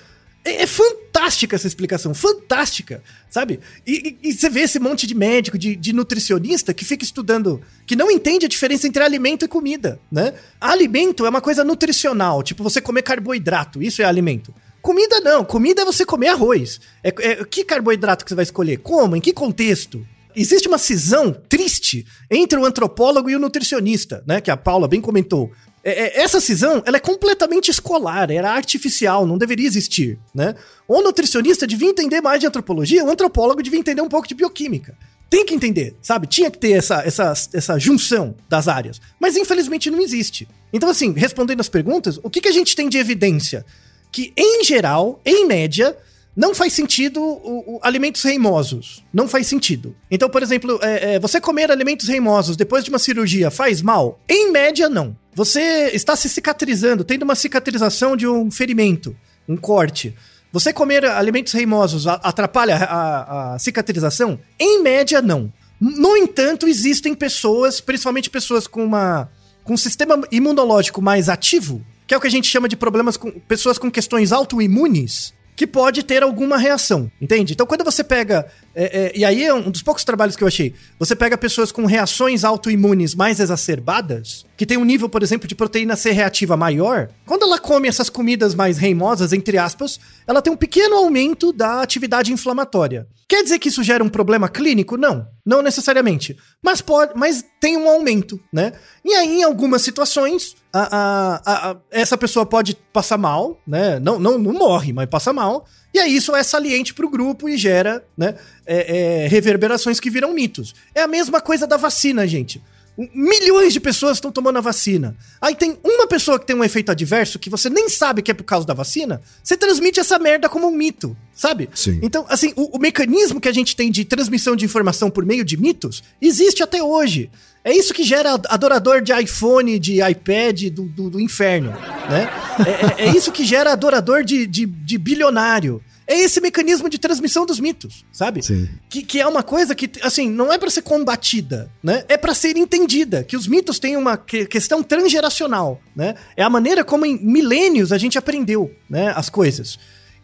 [0.43, 3.59] É, é, fantástica essa explicação, fantástica, sabe?
[3.85, 7.61] E, e, e, você vê esse monte de médico, de, de, nutricionista que fica estudando,
[7.85, 10.33] que não entende a diferença entre alimento e comida, né?
[10.59, 14.53] Alimento é uma coisa nutricional, tipo você comer carboidrato, isso é alimento.
[14.81, 16.79] Comida não, comida é você comer arroz.
[17.03, 18.77] É, é, que carboidrato que você vai escolher?
[18.77, 19.15] Como?
[19.15, 20.05] Em que contexto?
[20.35, 24.39] Existe uma cisão triste entre o antropólogo e o nutricionista, né?
[24.41, 25.51] Que a Paula bem comentou.
[25.83, 30.55] É, é, essa cisão, ela é completamente escolar, era artificial, não deveria existir, né?
[30.87, 34.95] O nutricionista devia entender mais de antropologia, o antropólogo devia entender um pouco de bioquímica.
[35.29, 36.27] Tem que entender, sabe?
[36.27, 38.99] Tinha que ter essa, essa, essa junção das áreas.
[39.19, 40.47] Mas infelizmente não existe.
[40.73, 43.65] Então, assim, respondendo as perguntas, o que, que a gente tem de evidência?
[44.11, 45.97] Que, em geral, em média,
[46.35, 49.03] não faz sentido o, o, alimentos reimosos.
[49.13, 49.95] Não faz sentido.
[50.09, 54.19] Então, por exemplo, é, é, você comer alimentos reimosos depois de uma cirurgia faz mal?
[54.27, 55.15] Em média, não.
[55.33, 59.15] Você está se cicatrizando, tendo uma cicatrização de um ferimento,
[59.47, 60.15] um corte.
[60.51, 64.39] Você comer alimentos reimosos atrapalha a, a cicatrização?
[64.59, 65.51] Em média, não.
[65.79, 69.29] No entanto, existem pessoas, principalmente pessoas com uma
[69.63, 73.15] com um sistema imunológico mais ativo, que é o que a gente chama de problemas
[73.15, 77.53] com pessoas com questões autoimunes, que pode ter alguma reação, entende?
[77.53, 78.51] Então, quando você pega.
[78.73, 80.73] É, é, e aí é um dos poucos trabalhos que eu achei.
[80.97, 85.55] Você pega pessoas com reações autoimunes mais exacerbadas, que tem um nível, por exemplo, de
[85.55, 87.09] proteína C reativa maior.
[87.25, 91.81] Quando ela come essas comidas mais reimosas, entre aspas, ela tem um pequeno aumento da
[91.81, 93.07] atividade inflamatória.
[93.27, 94.97] Quer dizer que isso gera um problema clínico?
[94.97, 96.37] Não, não necessariamente.
[96.61, 98.73] Mas pode, mas tem um aumento, né?
[99.05, 103.99] E aí, em algumas situações, a, a, a, essa pessoa pode passar mal, né?
[103.99, 105.65] Não, não, não morre, mas passa mal.
[105.93, 108.35] E aí isso é saliente para o grupo e gera né,
[108.65, 110.73] é, é, reverberações que viram mitos.
[110.95, 112.61] É a mesma coisa da vacina, gente.
[112.97, 115.15] Milhões de pessoas estão tomando a vacina.
[115.39, 118.33] Aí tem uma pessoa que tem um efeito adverso que você nem sabe que é
[118.33, 119.21] por causa da vacina.
[119.41, 121.69] Você transmite essa merda como um mito, sabe?
[121.73, 121.99] Sim.
[122.03, 125.43] Então, assim, o, o mecanismo que a gente tem de transmissão de informação por meio
[125.43, 127.31] de mitos existe até hoje.
[127.63, 131.71] É isso que gera adorador de iPhone, de iPad do, do, do inferno,
[132.09, 132.27] né?
[132.65, 135.81] É, é, é, isso que gera adorador de, de, de bilionário.
[136.07, 138.43] É esse mecanismo de transmissão dos mitos, sabe?
[138.43, 138.67] Sim.
[138.89, 142.03] Que, que é uma coisa que, assim, não é para ser combatida, né?
[142.09, 143.23] É para ser entendida.
[143.23, 146.15] Que os mitos têm uma que, questão transgeracional, né?
[146.35, 149.13] É a maneira como em milênios a gente aprendeu, né?
[149.15, 149.77] As coisas.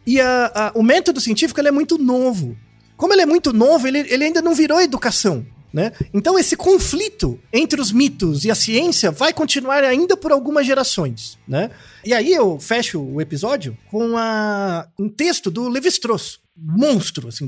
[0.06, 2.58] E a, a, o método científico é muito novo.
[2.98, 5.46] Como ele é muito novo, ele, ele ainda não virou educação.
[5.74, 5.92] Né?
[6.14, 11.38] Então esse conflito entre os mitos e a ciência vai continuar ainda por algumas gerações,
[11.46, 11.70] né?
[12.06, 17.46] E aí eu fecho o episódio com a, um texto do Levi-Strauss, monstro, assim,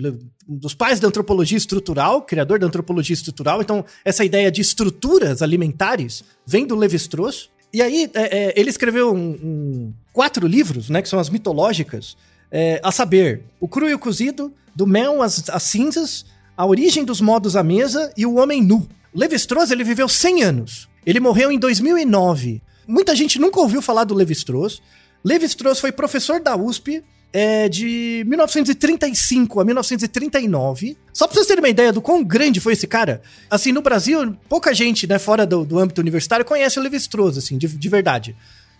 [0.48, 3.62] um dos pais da antropologia estrutural, criador da antropologia estrutural.
[3.62, 7.50] Então essa ideia de estruturas alimentares vem do Levi-Strauss.
[7.72, 12.18] E aí é, é, ele escreveu um, um, quatro livros, né, que são as mitológicas,
[12.52, 16.26] é, a saber, o cru e o cozido, do mel às, às cinzas
[16.60, 18.86] a Origem dos Modos à Mesa e O Homem Nu.
[19.16, 20.90] Levi-Strauss, ele viveu 100 anos.
[21.06, 22.62] Ele morreu em 2009.
[22.86, 24.82] Muita gente nunca ouviu falar do Levi-Strauss.
[25.24, 27.02] Levi-Strauss foi professor da USP
[27.32, 30.98] é, de 1935 a 1939.
[31.14, 33.22] Só pra vocês terem uma ideia do quão grande foi esse cara.
[33.50, 37.58] Assim, no Brasil, pouca gente, né, fora do, do âmbito universitário, conhece o Levi-Strauss, assim,
[37.58, 38.36] de, de verdade.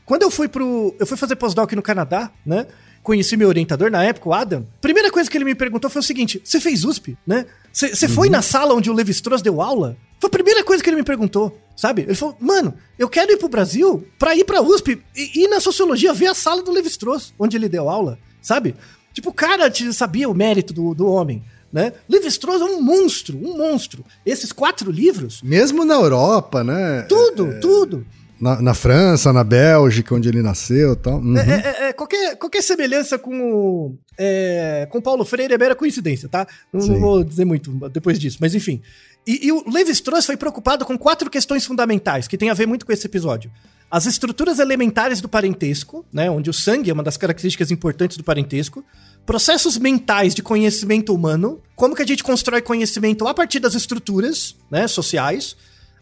[0.06, 0.94] Quando eu fui pro...
[1.00, 2.68] Eu fui fazer pós-doc no Canadá, né?
[3.02, 6.04] conheci meu orientador na época, o Adam, primeira coisa que ele me perguntou foi o
[6.04, 7.46] seguinte: você fez USP, né?
[7.72, 8.12] Você uhum.
[8.12, 9.98] foi na sala onde o Levi Strauss deu aula?
[10.20, 12.02] Foi a primeira coisa que ele me perguntou, sabe?
[12.02, 15.60] Ele falou, mano, eu quero ir pro Brasil pra ir pra USP e ir na
[15.60, 18.76] sociologia ver a sala do Levi Strauss, onde ele deu aula, sabe?
[19.14, 21.44] Tipo, o cara sabia o mérito do, do homem.
[21.72, 21.94] Né?
[22.08, 24.04] Levi Strauss é um monstro, um monstro.
[24.26, 25.42] Esses quatro livros.
[25.44, 27.04] Mesmo na Europa, né?
[27.04, 27.60] Tudo, é...
[27.60, 28.06] tudo.
[28.40, 31.20] Na, na França, na Bélgica, onde ele nasceu e tal.
[31.20, 31.38] Uhum.
[31.38, 36.30] É, é, é, qualquer, qualquer semelhança com o, é, com Paulo Freire é mera coincidência,
[36.30, 36.48] tá?
[36.72, 38.82] Não, não vou dizer muito depois disso, mas enfim.
[39.28, 42.86] E, e o Levi-Strauss foi preocupado com quatro questões fundamentais, que tem a ver muito
[42.86, 43.52] com esse episódio.
[43.92, 48.24] As estruturas elementares do parentesco, né, onde o sangue é uma das características importantes do
[48.24, 48.86] parentesco,
[49.26, 54.56] processos mentais de conhecimento humano, como que a gente constrói conhecimento a partir das estruturas
[54.70, 55.56] né, sociais,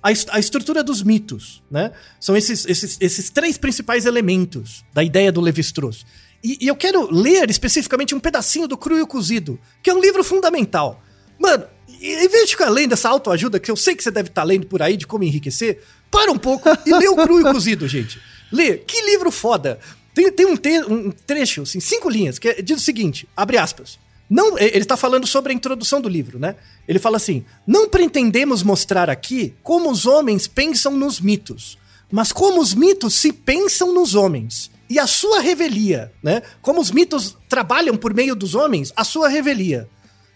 [0.08, 1.91] a, a estrutura dos mitos, né?
[2.20, 6.05] São esses, esses, esses três principais elementos da ideia do Levi-Strauss.
[6.43, 9.93] E, e, eu quero ler especificamente um pedacinho do Cru e o Cozido, que é
[9.93, 11.01] um livro fundamental.
[11.39, 11.66] Mano,
[12.01, 14.47] em vez de ficar lendo essa autoajuda, que eu sei que você deve estar tá
[14.47, 15.82] lendo por aí de como enriquecer,
[16.12, 18.22] para um pouco e lê o Cru e o Cozido, gente.
[18.51, 19.80] Lê, que livro foda.
[20.14, 23.99] Tem, tem um, te, um trecho, assim, cinco linhas, que diz o seguinte, abre aspas.
[24.30, 26.55] Não, ele está falando sobre a introdução do livro, né?
[26.88, 31.78] Ele fala assim: Não pretendemos mostrar aqui como os homens pensam nos mitos,
[32.11, 34.69] mas como os mitos se pensam nos homens.
[34.89, 36.41] E a sua revelia, né?
[36.61, 39.89] Como os mitos trabalham por meio dos homens, a sua revelia.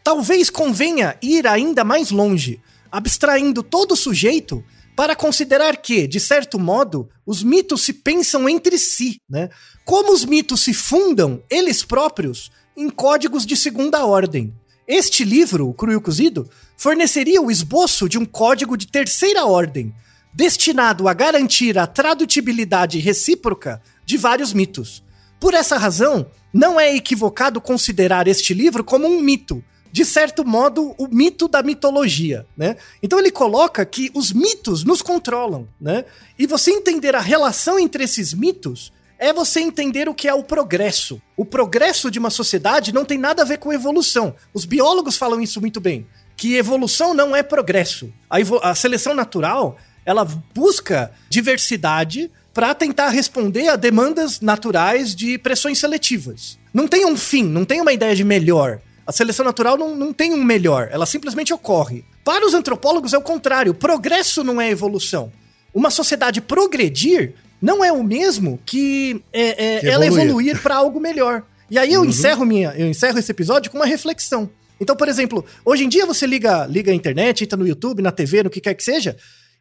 [0.04, 2.60] Talvez convenha ir ainda mais longe,
[2.92, 4.64] abstraindo todo o sujeito
[4.96, 9.50] para considerar que, de certo modo, os mitos se pensam entre si, né?
[9.86, 14.54] Como os mitos se fundam, eles próprios, em códigos de segunda ordem.
[14.88, 19.46] Este livro, o Cru e o Cozido, forneceria o esboço de um código de terceira
[19.46, 19.94] ordem,
[20.34, 25.04] destinado a garantir a tradutibilidade recíproca de vários mitos.
[25.40, 30.96] Por essa razão, não é equivocado considerar este livro como um mito, de certo modo,
[30.98, 32.78] o mito da mitologia, né?
[33.04, 36.06] Então ele coloca que os mitos nos controlam, né?
[36.40, 38.92] E você entender a relação entre esses mitos
[39.22, 41.22] é você entender o que é o progresso.
[41.38, 44.36] O progresso de uma sociedade não tem nada a ver com evolução.
[44.52, 48.12] Os biólogos falam isso muito bem, que evolução não é progresso.
[48.28, 48.38] A,
[48.72, 56.58] a seleção natural, ela busca diversidade para tentar responder a demandas naturais de pressões seletivas.
[56.74, 58.82] Não tem um fim, não tem uma ideia de melhor.
[59.06, 62.04] A seleção natural não, não tem um melhor, ela simplesmente ocorre.
[62.26, 65.32] Para os antropólogos é o contrário, progresso não é evolução.
[65.72, 71.00] Uma sociedade progredir não é o mesmo que, é, é, que ela evoluir para algo
[71.00, 71.44] melhor.
[71.70, 72.08] E aí eu uhum.
[72.08, 74.50] encerro minha, eu encerro esse episódio com uma reflexão.
[74.80, 78.12] Então, por exemplo, hoje em dia você liga, liga a internet, entra no YouTube, na
[78.12, 79.16] TV, no que quer que seja,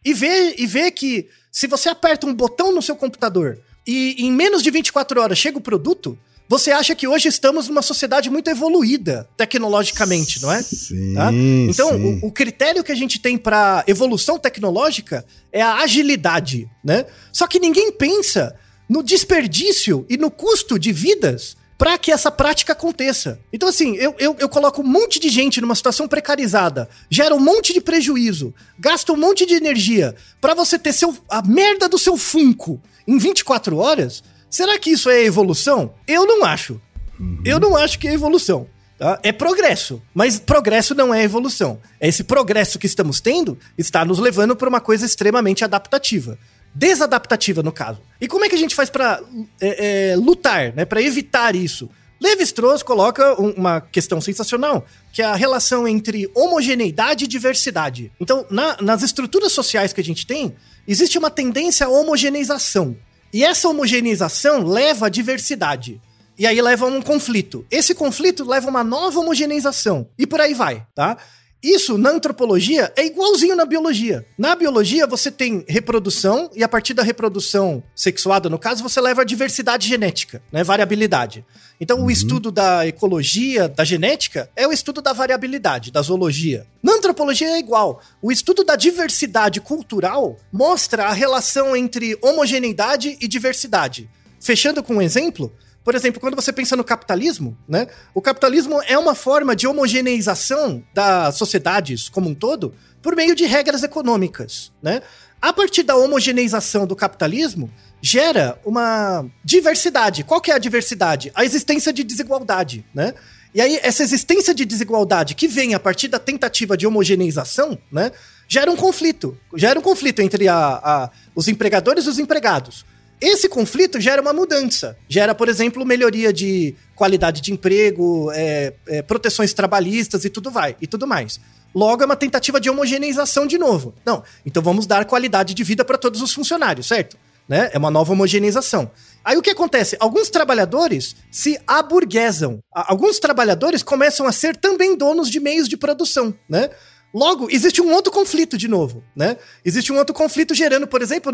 [0.04, 4.32] e vê, e vê que se você aperta um botão no seu computador e em
[4.32, 6.18] menos de 24 horas chega o produto,
[6.50, 10.60] você acha que hoje estamos numa sociedade muito evoluída tecnologicamente, não é?
[10.60, 11.14] Sim.
[11.14, 11.30] Tá?
[11.32, 12.18] Então, sim.
[12.20, 17.06] O, o, critério que a gente tem para evolução tecnológica é a agilidade, né?
[17.32, 18.52] Só que ninguém pensa
[18.88, 23.38] no desperdício e no custo de vidas para que essa prática aconteça.
[23.52, 27.38] Então, assim, eu, eu, eu, coloco um monte de gente numa situação precarizada, gera um
[27.38, 31.96] monte de prejuízo, gasta um monte de energia para você ter seu, a merda do
[31.96, 34.24] seu Funko em 24 horas.
[34.50, 35.94] Será que isso é evolução?
[36.06, 36.80] Eu não acho.
[37.18, 37.40] Uhum.
[37.44, 38.66] Eu não acho que é evolução.
[38.98, 39.18] Tá?
[39.22, 41.80] É progresso, mas progresso não é evolução.
[42.00, 46.36] Esse progresso que estamos tendo está nos levando para uma coisa extremamente adaptativa.
[46.74, 48.00] Desadaptativa, no caso.
[48.20, 49.22] E como é que a gente faz para
[49.60, 51.88] é, é, lutar, né, para evitar isso?
[52.20, 58.12] Levi-Strauss coloca uma questão sensacional, que é a relação entre homogeneidade e diversidade.
[58.20, 60.54] Então, na, nas estruturas sociais que a gente tem,
[60.86, 62.94] existe uma tendência à homogeneização.
[63.32, 66.00] E essa homogeneização leva à diversidade.
[66.38, 67.66] E aí leva a um conflito.
[67.70, 70.08] Esse conflito leva a uma nova homogeneização.
[70.18, 71.16] E por aí vai, tá?
[71.62, 74.26] Isso na antropologia é igualzinho na biologia.
[74.38, 79.20] Na biologia você tem reprodução e a partir da reprodução sexuada, no caso, você leva
[79.20, 81.44] a diversidade genética, né, variabilidade.
[81.80, 82.06] Então uhum.
[82.06, 86.66] o estudo da ecologia, da genética é o estudo da variabilidade, da zoologia.
[86.82, 88.02] Na antropologia é igual.
[88.20, 94.10] O estudo da diversidade cultural mostra a relação entre homogeneidade e diversidade.
[94.38, 95.52] Fechando com um exemplo,
[95.82, 97.88] por exemplo, quando você pensa no capitalismo, né?
[98.14, 103.46] O capitalismo é uma forma de homogeneização das sociedades como um todo por meio de
[103.46, 105.02] regras econômicas, né?
[105.40, 107.70] A partir da homogeneização do capitalismo,
[108.02, 110.24] gera uma diversidade.
[110.24, 111.30] Qual que é a diversidade?
[111.34, 113.14] A existência de desigualdade, né?
[113.52, 118.12] E aí, essa existência de desigualdade que vem a partir da tentativa de homogeneização, né?
[118.48, 119.36] Gera um conflito.
[119.56, 122.84] Gera um conflito entre a, a, os empregadores e os empregados.
[123.20, 124.96] Esse conflito gera uma mudança.
[125.08, 130.76] Gera, por exemplo, melhoria de qualidade de emprego, é, é, proteções trabalhistas e tudo vai,
[130.80, 131.38] e tudo mais.
[131.74, 133.94] Logo, é uma tentativa de homogeneização de novo.
[134.04, 137.16] Não, então vamos dar qualidade de vida para todos os funcionários, certo?
[137.50, 137.68] Né?
[137.72, 138.92] É uma nova homogeneização.
[139.24, 139.96] Aí o que acontece?
[139.98, 142.62] Alguns trabalhadores se aburguesam.
[142.72, 146.70] Alguns trabalhadores começam a ser também donos de meios de produção, né?
[147.12, 149.36] Logo, existe um outro conflito de novo, né?
[149.64, 151.32] Existe um outro conflito gerando, por exemplo,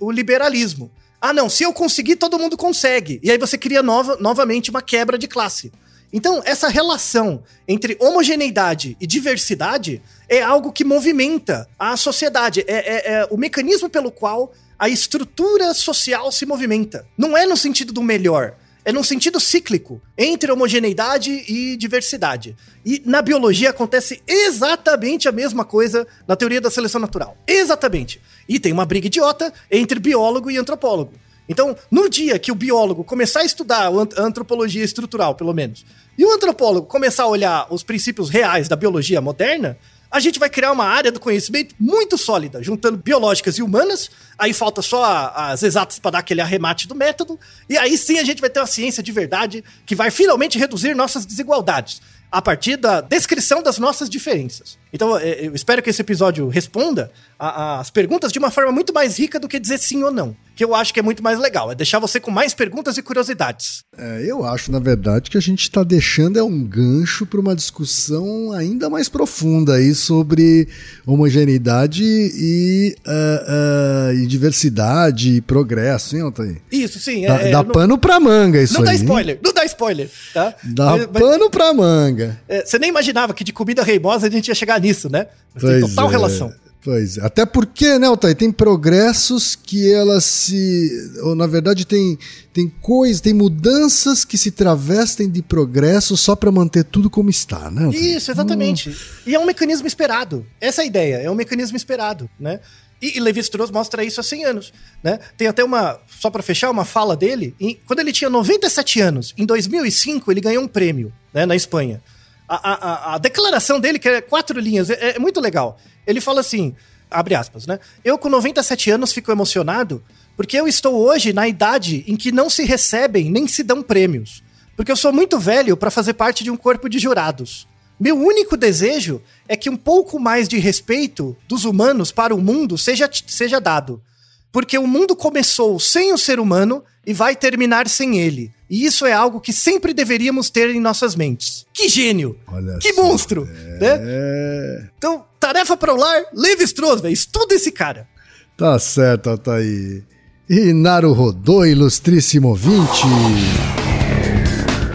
[0.00, 0.90] o, liberalismo.
[1.20, 3.20] Ah, não, se eu conseguir, todo mundo consegue.
[3.22, 5.70] E aí você cria nova, novamente uma quebra de classe.
[6.10, 12.64] Então, essa relação entre homogeneidade e diversidade é algo que movimenta a sociedade.
[12.66, 17.06] É, é, é, o mecanismo pelo qual a estrutura social se movimenta.
[17.16, 22.54] Não é no sentido do melhor, é num sentido cíclico entre homogeneidade e diversidade.
[22.84, 27.36] E na biologia acontece exatamente a mesma coisa na teoria da seleção natural.
[27.46, 28.20] Exatamente.
[28.48, 31.12] E tem uma briga idiota entre biólogo e antropólogo.
[31.48, 35.84] Então, no dia que o biólogo começar a estudar a antropologia estrutural, pelo menos,
[36.16, 39.76] e o antropólogo começar a olhar os princípios reais da biologia moderna,
[40.14, 44.08] a gente vai criar uma área do conhecimento muito sólida, juntando biológicas e humanas.
[44.38, 47.36] Aí falta só as exatas para dar aquele arremate do método.
[47.68, 50.94] E aí sim a gente vai ter uma ciência de verdade que vai finalmente reduzir
[50.94, 52.00] nossas desigualdades
[52.30, 54.78] a partir da descrição das nossas diferenças.
[54.94, 59.18] Então, é, eu espero que esse episódio responda as perguntas de uma forma muito mais
[59.18, 60.36] rica do que dizer sim ou não.
[60.54, 63.02] Que eu acho que é muito mais legal, é deixar você com mais perguntas e
[63.02, 63.82] curiosidades.
[63.98, 67.56] É, eu acho, na verdade, que a gente está deixando é um gancho para uma
[67.56, 70.68] discussão ainda mais profunda aí sobre
[71.04, 76.62] homogeneidade e, uh, uh, e diversidade e progresso, hein, Altair?
[76.70, 77.26] Isso, sim.
[77.26, 78.86] Dá, é, dá não, pano pra manga isso não aí.
[78.86, 80.54] Não dá spoiler, não dá spoiler, tá?
[80.62, 82.40] Dá mas, pano pra manga.
[82.48, 85.26] É, você nem imaginava que de comida reimosa a gente ia chegar nisso, né?
[85.54, 86.10] Mas pois tem total é.
[86.10, 86.54] relação.
[86.84, 87.24] Pois é.
[87.24, 90.90] Até porque, né, Altair, tem progressos que elas se.
[91.22, 92.18] Ou, na verdade, tem,
[92.52, 97.70] tem coisas, tem mudanças que se travestem de progresso só para manter tudo como está,
[97.70, 97.88] né?
[97.88, 98.90] Isso, exatamente.
[98.90, 98.94] Hum.
[99.26, 100.46] E é um mecanismo esperado.
[100.60, 102.60] Essa é a ideia, é um mecanismo esperado, né?
[103.00, 104.72] E, e Levi-Strauss mostra isso há 100 anos,
[105.02, 105.18] né?
[105.38, 109.34] Tem até uma, só para fechar, uma fala dele, em, quando ele tinha 97 anos,
[109.38, 112.02] em 2005, ele ganhou um prêmio, né, na Espanha.
[112.48, 115.78] A, a, a, declaração dele, que é quatro linhas, é, é muito legal.
[116.06, 116.74] Ele fala assim,
[117.10, 117.78] abre aspas, né?
[118.04, 120.02] Eu com 97 anos fico emocionado
[120.36, 124.42] porque eu estou hoje na idade em que não se recebem nem se dão prêmios.
[124.76, 127.68] Porque eu sou muito velho para fazer parte de um corpo de jurados.
[127.98, 132.76] Meu único desejo é que um pouco mais de respeito dos humanos para o mundo
[132.76, 134.02] seja, seja dado.
[134.50, 138.52] Porque o mundo começou sem o ser humano e vai terminar sem ele.
[138.68, 141.66] E isso é algo que sempre deveríamos ter em nossas mentes.
[141.72, 142.38] Que gênio!
[142.46, 143.48] Olha que monstro!
[143.80, 143.98] É...
[143.98, 144.88] Né?
[144.96, 147.12] Então, tarefa para o lar, Levi Strauss, velho.
[147.12, 148.08] Estuda esse cara.
[148.56, 150.04] Tá certo, Altair.
[150.48, 153.02] E Naru Rodô, ilustríssimo ouvinte.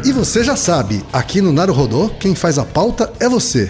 [0.06, 3.70] E você já sabe, aqui no Naru Rodô, quem faz a pauta é você.